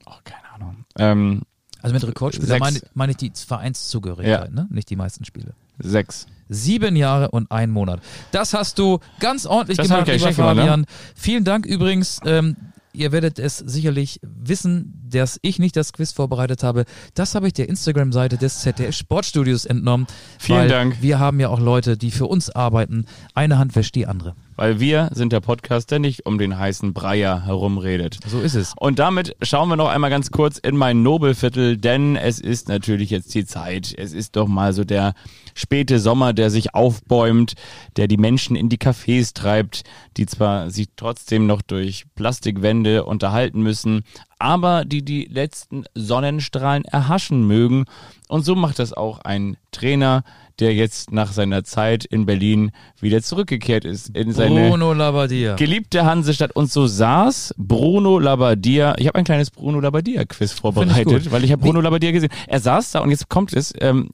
[0.05, 0.85] Oh, keine Ahnung.
[0.97, 1.41] Ähm,
[1.81, 4.53] Also mit Rekordspieler meine, meine ich die Vereinszugehörigkeit, Ja.
[4.53, 4.67] ne?
[4.69, 5.53] nicht die meisten Spiele.
[5.79, 6.25] sechs.
[6.51, 8.01] Sieben Jahre und ein Monat.
[8.31, 10.85] Das hast du ganz ordentlich Das gemacht, lieber gemacht, Fabian.
[11.15, 12.19] Vielen Dank übrigens.
[12.25, 12.55] Ähm,
[12.99, 16.85] ihr werdet es sicherlich wissen, dass ich nicht das Quiz vorbereitet habe.
[17.13, 20.05] Das habe ich der Instagram-Seite des ZDF Sportstudios entnommen.
[20.37, 21.01] Vielen weil Dank.
[21.01, 23.05] Wir haben ja auch Leute, die für uns arbeiten.
[23.33, 24.35] Eine Hand wäscht die andere.
[24.57, 28.19] Weil wir sind der Podcast, der nicht um den heißen Breier herumredet.
[28.27, 28.73] So ist es.
[28.77, 33.09] Und damit schauen wir noch einmal ganz kurz in mein Nobelviertel, denn es ist natürlich
[33.09, 33.95] jetzt die Zeit.
[33.97, 35.13] Es ist doch mal so der
[35.53, 37.53] späte Sommer, der sich aufbäumt,
[37.95, 39.83] der die Menschen in die Cafés treibt,
[40.17, 44.03] die zwar sich trotzdem noch durch Plastikwände unterhalten müssen,
[44.39, 47.85] aber die die letzten Sonnenstrahlen erhaschen mögen.
[48.27, 50.23] Und so macht das auch ein Trainer,
[50.59, 55.55] der jetzt nach seiner Zeit in Berlin wieder zurückgekehrt ist in seine Bruno Labbadia.
[55.55, 56.55] geliebte Hansestadt.
[56.55, 58.95] Und so saß Bruno Labbadia.
[58.97, 61.31] Ich habe ein kleines Bruno Labbadia-Quiz vorbereitet, gut.
[61.31, 62.31] weil ich habe Bruno Labbadia gesehen.
[62.47, 63.73] Er saß da und jetzt kommt es.
[63.79, 64.09] Ähm,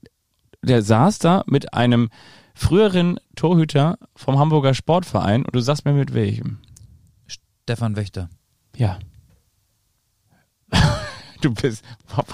[0.61, 2.09] der saß da mit einem
[2.53, 6.59] früheren Torhüter vom Hamburger Sportverein und du sagst mir mit welchem.
[7.27, 8.29] Stefan Wächter.
[8.77, 8.99] Ja.
[11.41, 11.83] du bist.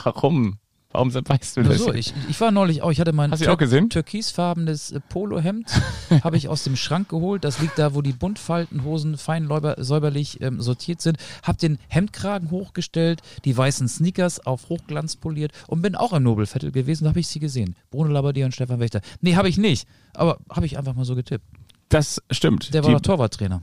[0.04, 0.58] Warum?
[0.94, 1.78] Warum weißt du das?
[1.78, 3.90] so, ich, ich war neulich auch, ich hatte mein gesehen?
[3.90, 5.72] türkisfarbenes äh, Polohemd,
[6.24, 7.44] habe ich aus dem Schrank geholt.
[7.46, 11.18] Das liegt da, wo die Buntfaltenhosen fein säuberlich ähm, sortiert sind.
[11.44, 16.72] Hab den Hemdkragen hochgestellt, die weißen Sneakers auf Hochglanz poliert und bin auch im Nobelviertel
[16.72, 17.06] gewesen.
[17.06, 17.76] Da habe ich sie gesehen.
[17.90, 19.02] Bruno Labbadia und Stefan Wächter.
[19.22, 19.88] Nee, habe ich nicht.
[20.14, 21.46] Aber habe ich einfach mal so getippt.
[21.92, 22.74] Das stimmt.
[22.74, 23.62] Der war Die- doch Torwarttrainer.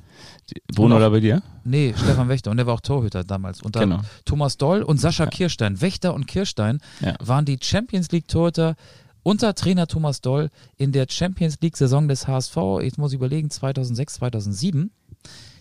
[0.75, 1.43] Bruno Und auch- Labbadia?
[1.65, 2.51] Nee, Stefan Wächter.
[2.51, 3.61] Und der war auch Torhüter damals.
[3.61, 4.03] Und dann Genau.
[4.25, 5.81] Thomas Doll und Sascha Kirstein.
[5.81, 7.15] Wächter und Kirstein Ja.
[7.21, 8.77] waren die Champions League Torhüter
[9.23, 12.57] unter Trainer Thomas Doll in der Champions League Saison des HSV.
[12.83, 14.91] Jetzt muss ich überlegen, 2006, 2007.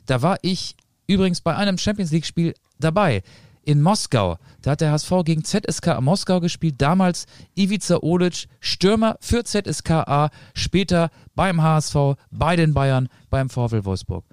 [0.05, 0.75] Da war ich
[1.07, 3.23] übrigens bei einem Champions League Spiel dabei.
[3.67, 4.37] In Moskau.
[4.61, 6.81] Da hat der HSV gegen ZSKA Moskau gespielt.
[6.81, 10.29] Damals Ivica Olic, Stürmer für ZSKA.
[10.53, 14.23] Später beim HSV, bei den Bayern, beim VfL Wolfsburg.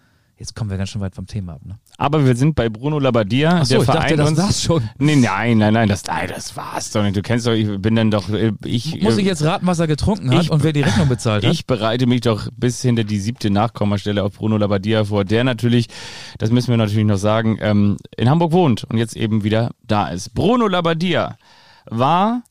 [0.45, 1.62] Jetzt kommen wir ganz schön weit vom Thema ab.
[1.64, 1.78] Ne?
[1.97, 3.61] Aber wir sind bei Bruno Labbadia.
[3.62, 4.90] Ach so, der ich dachte, Verein das uns, war's schon.
[4.99, 7.16] Nee, nein, nein, nein, das, nein, das war's doch nicht.
[7.16, 9.78] Du kennst doch, ich bin dann doch, äh, ich, Muss äh, ich jetzt raten, was
[9.78, 11.51] er getrunken hat ich- und wer die Rechnung bezahlt hat?
[11.51, 15.88] Ich bereite mich doch bis hinter die siebte Nachkommastelle auf Bruno Labbadia vor, der natürlich,
[16.36, 20.09] das müssen wir natürlich noch sagen, ähm, in Hamburg wohnt und jetzt eben wieder da
[20.09, 20.34] ist.
[20.34, 21.38] Bruno Labbadia
[21.86, 22.42] war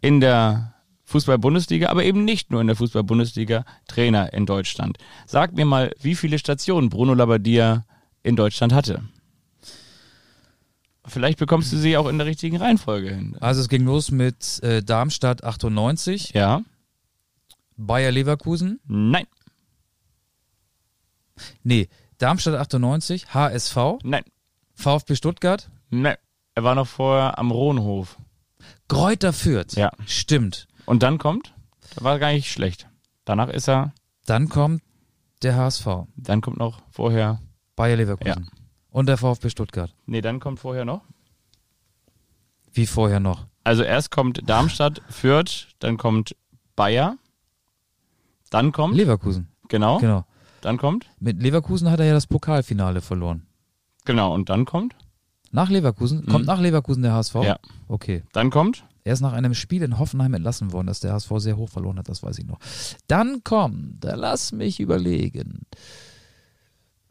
[0.00, 0.74] in der
[1.06, 4.98] Fußball-Bundesliga, aber eben nicht nur in der Fußball-Bundesliga Trainer in Deutschland.
[5.26, 7.84] Sag mir mal, wie viele Stationen Bruno Labbadia
[8.22, 9.02] in Deutschland hatte.
[11.06, 13.36] Vielleicht bekommst du sie auch in der richtigen Reihenfolge hin.
[13.40, 16.62] Also es ging los mit äh, Darmstadt 98, Ja?
[17.76, 19.26] Bayer Leverkusen, Nein.
[21.62, 21.88] nee,
[22.18, 24.24] Darmstadt 98, HSV, Nein.
[24.74, 26.16] VfB Stuttgart, Nein.
[26.54, 28.16] Er war noch vorher am Rohnhof.
[28.88, 29.74] Kräuter Fürth.
[29.76, 29.92] Ja.
[30.06, 30.66] Stimmt.
[30.86, 31.52] Und dann kommt,
[31.96, 32.88] war gar nicht schlecht.
[33.24, 33.92] Danach ist er,
[34.24, 34.82] Dann kommt
[35.42, 37.40] der HSV, dann kommt noch vorher,
[37.76, 38.48] Bayer Leverkusen
[38.90, 39.94] und der VfB Stuttgart.
[40.06, 41.02] nee, dann kommt vorher noch.
[42.72, 43.46] Wie vorher noch.
[43.64, 46.36] Also erst kommt Darmstadt, Fürth, dann kommt
[46.76, 47.16] Bayer,
[48.50, 49.48] dann kommt, Leverkusen.
[49.68, 50.24] genau, Genau.
[50.60, 53.46] dann kommt, Mit Leverkusen hat er ja das Pokalfinale verloren.
[54.04, 54.94] genau, und dann kommt,
[55.50, 56.26] Nach Leverkusen?
[56.26, 57.34] Kommt nach Leverkusen der HSV?
[57.36, 57.42] Mhm.
[57.42, 57.58] Ja.
[57.88, 58.22] Okay.
[58.32, 61.56] dann kommt, Er ist nach einem Spiel in Hoffenheim entlassen worden, das der HSV sehr
[61.56, 62.58] hoch verloren hat, das weiß ich noch.
[63.06, 65.60] Dann kommt, da lass mich überlegen.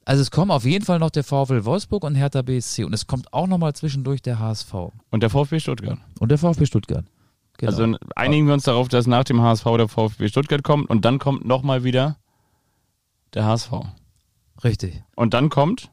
[0.04, 3.08] Also es kommen auf jeden Fall noch der VfL Wolfsburg und Hertha BSC und es
[3.08, 4.74] kommt auch nochmal zwischendurch der HSV
[5.10, 5.98] und der VfB Stuttgart.
[6.20, 7.06] und der VfB Stuttgart.
[7.60, 7.72] Genau.
[7.72, 11.18] Also einigen wir uns darauf, dass nach dem HSV der VfB Stuttgart kommt und dann
[11.18, 12.18] kommt nochmal wieder
[13.34, 13.72] der HSV.
[14.66, 15.02] Richtig.
[15.16, 15.92] Und dann kommt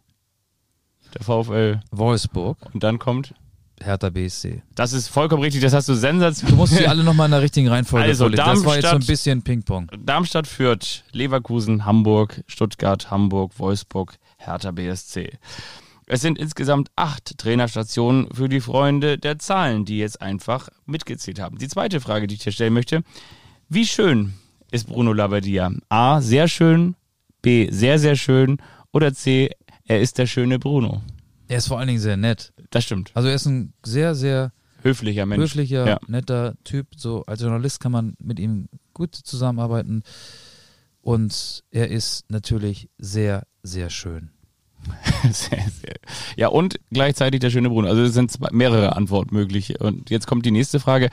[1.14, 3.34] der VfL Wolfsburg, und dann kommt,
[3.82, 4.62] Hertha BSC.
[4.74, 6.52] das ist vollkommen richtig, das hast du sensationell.
[6.52, 8.44] Du musst sie alle nochmal in der richtigen Reihenfolge Also, vorlesen.
[8.44, 9.90] Das war jetzt so ein Darmstadt- bisschen Ping-Pong.
[10.04, 15.38] Darmstadt führt Leverkusen, Hamburg, Stuttgart, Hamburg, Wolfsburg, Hertha BSC.
[16.06, 21.58] Es sind insgesamt acht Trainerstationen für die Freunde der Zahlen, die jetzt einfach mitgezählt haben.
[21.58, 23.02] Die zweite Frage, die ich dir stellen möchte.
[23.68, 24.34] Wie schön
[24.70, 25.70] ist Bruno Labbadia?
[25.88, 26.96] A, sehr schön,
[27.40, 28.58] B, sehr, sehr schön
[28.92, 29.50] oder C,
[29.86, 31.02] er ist der schöne Bruno.
[31.48, 32.52] Er ist vor allen Dingen sehr nett.
[32.72, 33.12] Das stimmt.
[33.14, 34.52] Also er ist ein sehr, sehr
[34.82, 35.40] Höflicher Mensch.
[35.42, 36.00] höflicher, Ja.
[36.08, 36.88] netter Typ.
[36.96, 40.02] So als Journalist kann man mit ihm gut zusammenarbeiten.
[41.00, 44.30] Und er ist natürlich sehr, sehr schön.
[45.30, 45.94] Sehr, sehr.
[46.36, 47.86] Ja, und gleichzeitig der schöne Bruno.
[47.86, 49.80] Also es sind mehrere Antworten möglich.
[49.80, 51.08] Und jetzt kommt die nächste Frage.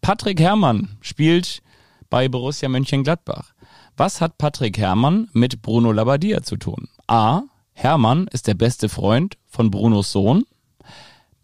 [0.00, 1.60] Patrick Herrmann spielt
[2.08, 3.52] bei Borussia Mönchengladbach.
[3.96, 6.88] Was hat Patrick Herrmann mit Bruno Labbadia zu tun?
[7.08, 7.42] A.
[7.72, 10.44] Hermann ist der beste Freund von Brunos Sohn.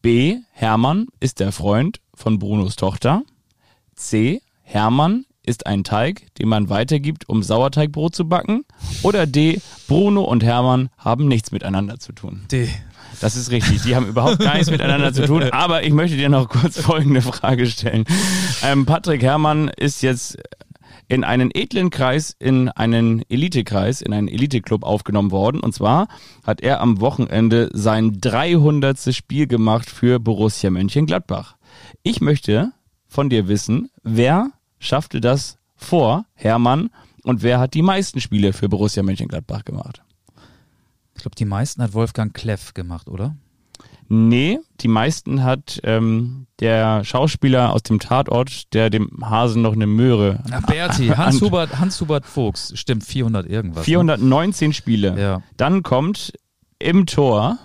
[0.07, 0.37] B.
[0.53, 3.25] Hermann ist der Freund von Brunos Tochter.
[3.97, 4.41] C.
[4.63, 8.65] Hermann ist ein Teig, den man weitergibt, um Sauerteigbrot zu backen.
[9.03, 9.61] Oder D.
[9.89, 12.45] Bruno und Hermann haben nichts miteinander zu tun.
[12.53, 12.69] D.
[13.21, 13.83] Das ist richtig.
[13.83, 15.43] Die haben überhaupt gar nichts miteinander zu tun.
[15.51, 18.05] Aber ich möchte dir noch kurz folgende Frage stellen.
[18.63, 20.39] Ähm, Patrick Herrmann ist jetzt
[21.09, 25.61] in einen edlen Kreis, in einen Elitekreis, in einen Eliteclub aufgenommen worden.
[25.61, 26.09] Und zwar
[26.45, 29.15] hat er am Wochenende sein 300.
[29.15, 31.57] Spiel gemacht für Borussia Mönchengladbach.
[32.03, 32.73] Ich möchte
[33.07, 36.91] von dir wissen, wer schaffte das vor Hermann
[37.23, 40.03] und wer hat die meisten Spiele für Borussia Mönchengladbach gemacht?
[41.15, 43.37] Ich glaube, die meisten hat Wolfgang Kleff gemacht, oder?
[44.09, 49.87] Nee, die meisten hat ähm, der Schauspieler aus dem Tatort, der dem Hasen noch eine
[49.87, 50.41] Möhre.
[50.51, 53.83] Ach, Berti, Hans-Hubert Hans -Hubert Fuchs, stimmt, 400 irgendwas.
[53.83, 53.85] ne?
[53.85, 55.21] 419 Spiele.
[55.21, 55.43] Ja.
[55.57, 56.33] Dann kommt
[56.79, 57.59] im Tor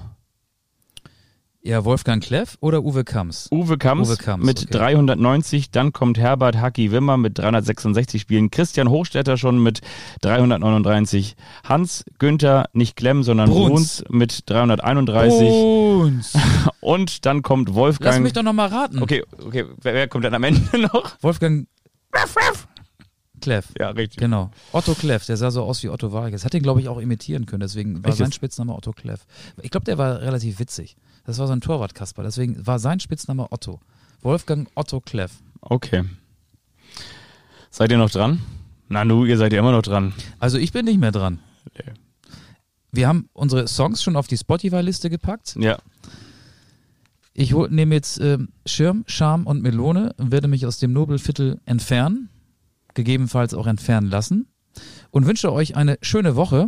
[1.64, 3.48] Ja, Wolfgang Kleff oder Uwe Kamms?
[3.52, 4.72] Uwe Kamps, Uwe Kamps, mit okay.
[4.72, 9.82] 390, dann kommt Herbert Hacki Wimmer mit 366 Spielen, Christian Hochstetter schon mit
[10.22, 14.02] 339, Hans Günther, nicht Klemm, sondern Bruns.
[14.02, 16.34] Bruns mit 331 Uns.
[16.82, 18.16] und dann kommt Wolfgang.
[18.16, 19.04] Lass mich doch noch mal raten.
[19.04, 21.16] Okay, okay, wer, wer kommt dann am Ende noch?
[21.22, 21.68] Wolfgang
[23.40, 23.68] Kleff.
[23.78, 24.20] Ja, richtig.
[24.20, 24.52] Genau.
[24.72, 26.46] Otto Kleff, der sah so aus wie Otto Vargas.
[26.46, 28.32] Hat den, glaube ich, auch imitieren können, deswegen war Echt sein?
[28.32, 29.26] Spitzname Otto Kleff.
[29.62, 30.96] Ich glaube, der war relativ witzig.
[31.26, 33.80] Das war so ein Torwart-Kasper, deswegen war sein Spitzname Otto.
[34.22, 35.32] Wolfgang Otto Kleff.
[35.62, 36.04] Okay.
[37.70, 38.42] Seid ihr noch dran?
[38.90, 40.14] Na nu, ihr seid ja immer noch dran.
[40.40, 41.40] Also ich bin nicht mehr dran.
[41.78, 41.94] Nee.
[42.92, 45.56] Wir haben unsere Songs schon auf die Spotify-Liste gepackt.
[45.58, 45.78] Ja.
[47.34, 52.30] Ich nehme jetzt ähm, Schirm, Scham und Melone, werde mich aus dem Nobelviertel entfernen,
[52.94, 54.48] gegebenenfalls auch entfernen lassen
[55.12, 56.68] und wünsche euch eine schöne Woche.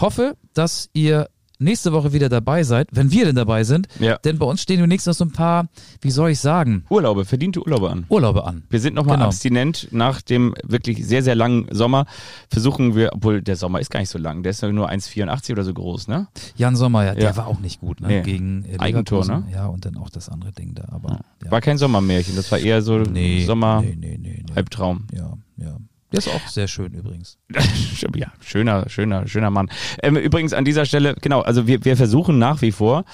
[0.00, 1.28] Hoffe, dass ihr
[1.62, 3.88] nächste Woche wieder dabei seid, wenn wir denn dabei sind.
[3.98, 4.18] Ja.
[4.18, 5.68] Denn bei uns stehen demnächst noch so ein paar,
[6.00, 8.04] wie soll ich sagen, Urlaube, verdiente Urlaube an.
[8.08, 8.64] Urlaube an.
[8.70, 9.26] Wir sind nochmal Genau.
[9.26, 12.06] abstinent nach dem wirklich sehr, sehr langen Sommer.
[12.50, 15.64] Versuchen wir, obwohl der Sommer ist gar nicht so lang, der ist nur 1,84 oder
[15.64, 16.28] so groß, ne?
[16.56, 17.36] Jan Sommer, ja, der Ja.
[17.36, 18.08] war auch nicht gut, ne?
[18.08, 18.22] Nee.
[18.22, 19.44] Gegen äh, Eigentor, ne?
[19.52, 20.84] Ja, und dann auch das andere Ding da.
[20.90, 21.50] Aber ja.
[21.50, 24.42] War kein Sommermärchen, das war eher so nee, Sommer nee, nee.
[25.12, 25.76] Ja, ja.
[26.12, 27.38] Der ist auch sehr schön übrigens.
[28.14, 29.70] ja, schöner, schöner, schöner Mann.
[30.02, 33.04] Ähm, übrigens an dieser Stelle, genau, also wir, wir versuchen nach wie vor,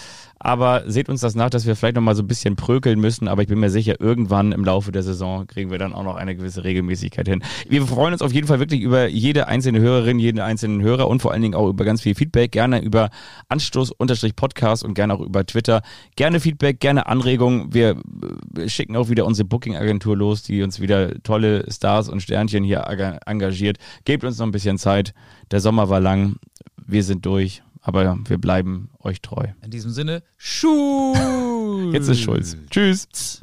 [0.40, 3.42] aber seht uns das nach, dass wir vielleicht nochmal so ein bisschen prökeln müssen, aber
[3.42, 6.36] ich bin mir sicher, irgendwann im Laufe der Saison kriegen wir dann auch noch eine
[6.36, 7.42] gewisse Regelmäßigkeit hin.
[7.68, 11.22] Wir freuen uns auf jeden Fall wirklich über jede einzelne Hörerin, jeden einzelnen Hörer und
[11.22, 13.10] vor allen Dingen auch über ganz viel Feedback, gerne über
[13.48, 15.82] Anstoß-Podcast und gerne auch über Twitter.
[16.16, 17.74] Gerne Feedback, gerne Anregungen.
[17.74, 17.96] Wir
[18.56, 22.84] äh, schicken auch wieder unsere Booking-Agentur los, die uns wieder tolle Stars und Sternchen hier
[23.26, 23.78] engagiert.
[24.04, 25.14] Gebt uns noch ein bisschen Zeit.
[25.50, 26.36] Der Sommer war lang.
[26.86, 27.62] Wir sind durch.
[27.88, 29.46] Aber wir bleiben euch treu.
[29.62, 31.88] In diesem Sinne, Schul!
[31.94, 32.54] Jetzt ist Schulz.
[32.68, 33.42] Tschüss.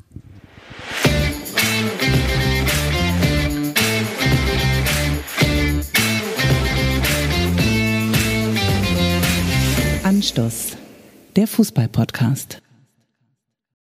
[10.04, 10.78] Anstoß,
[11.36, 12.62] der Fußball-Podcast.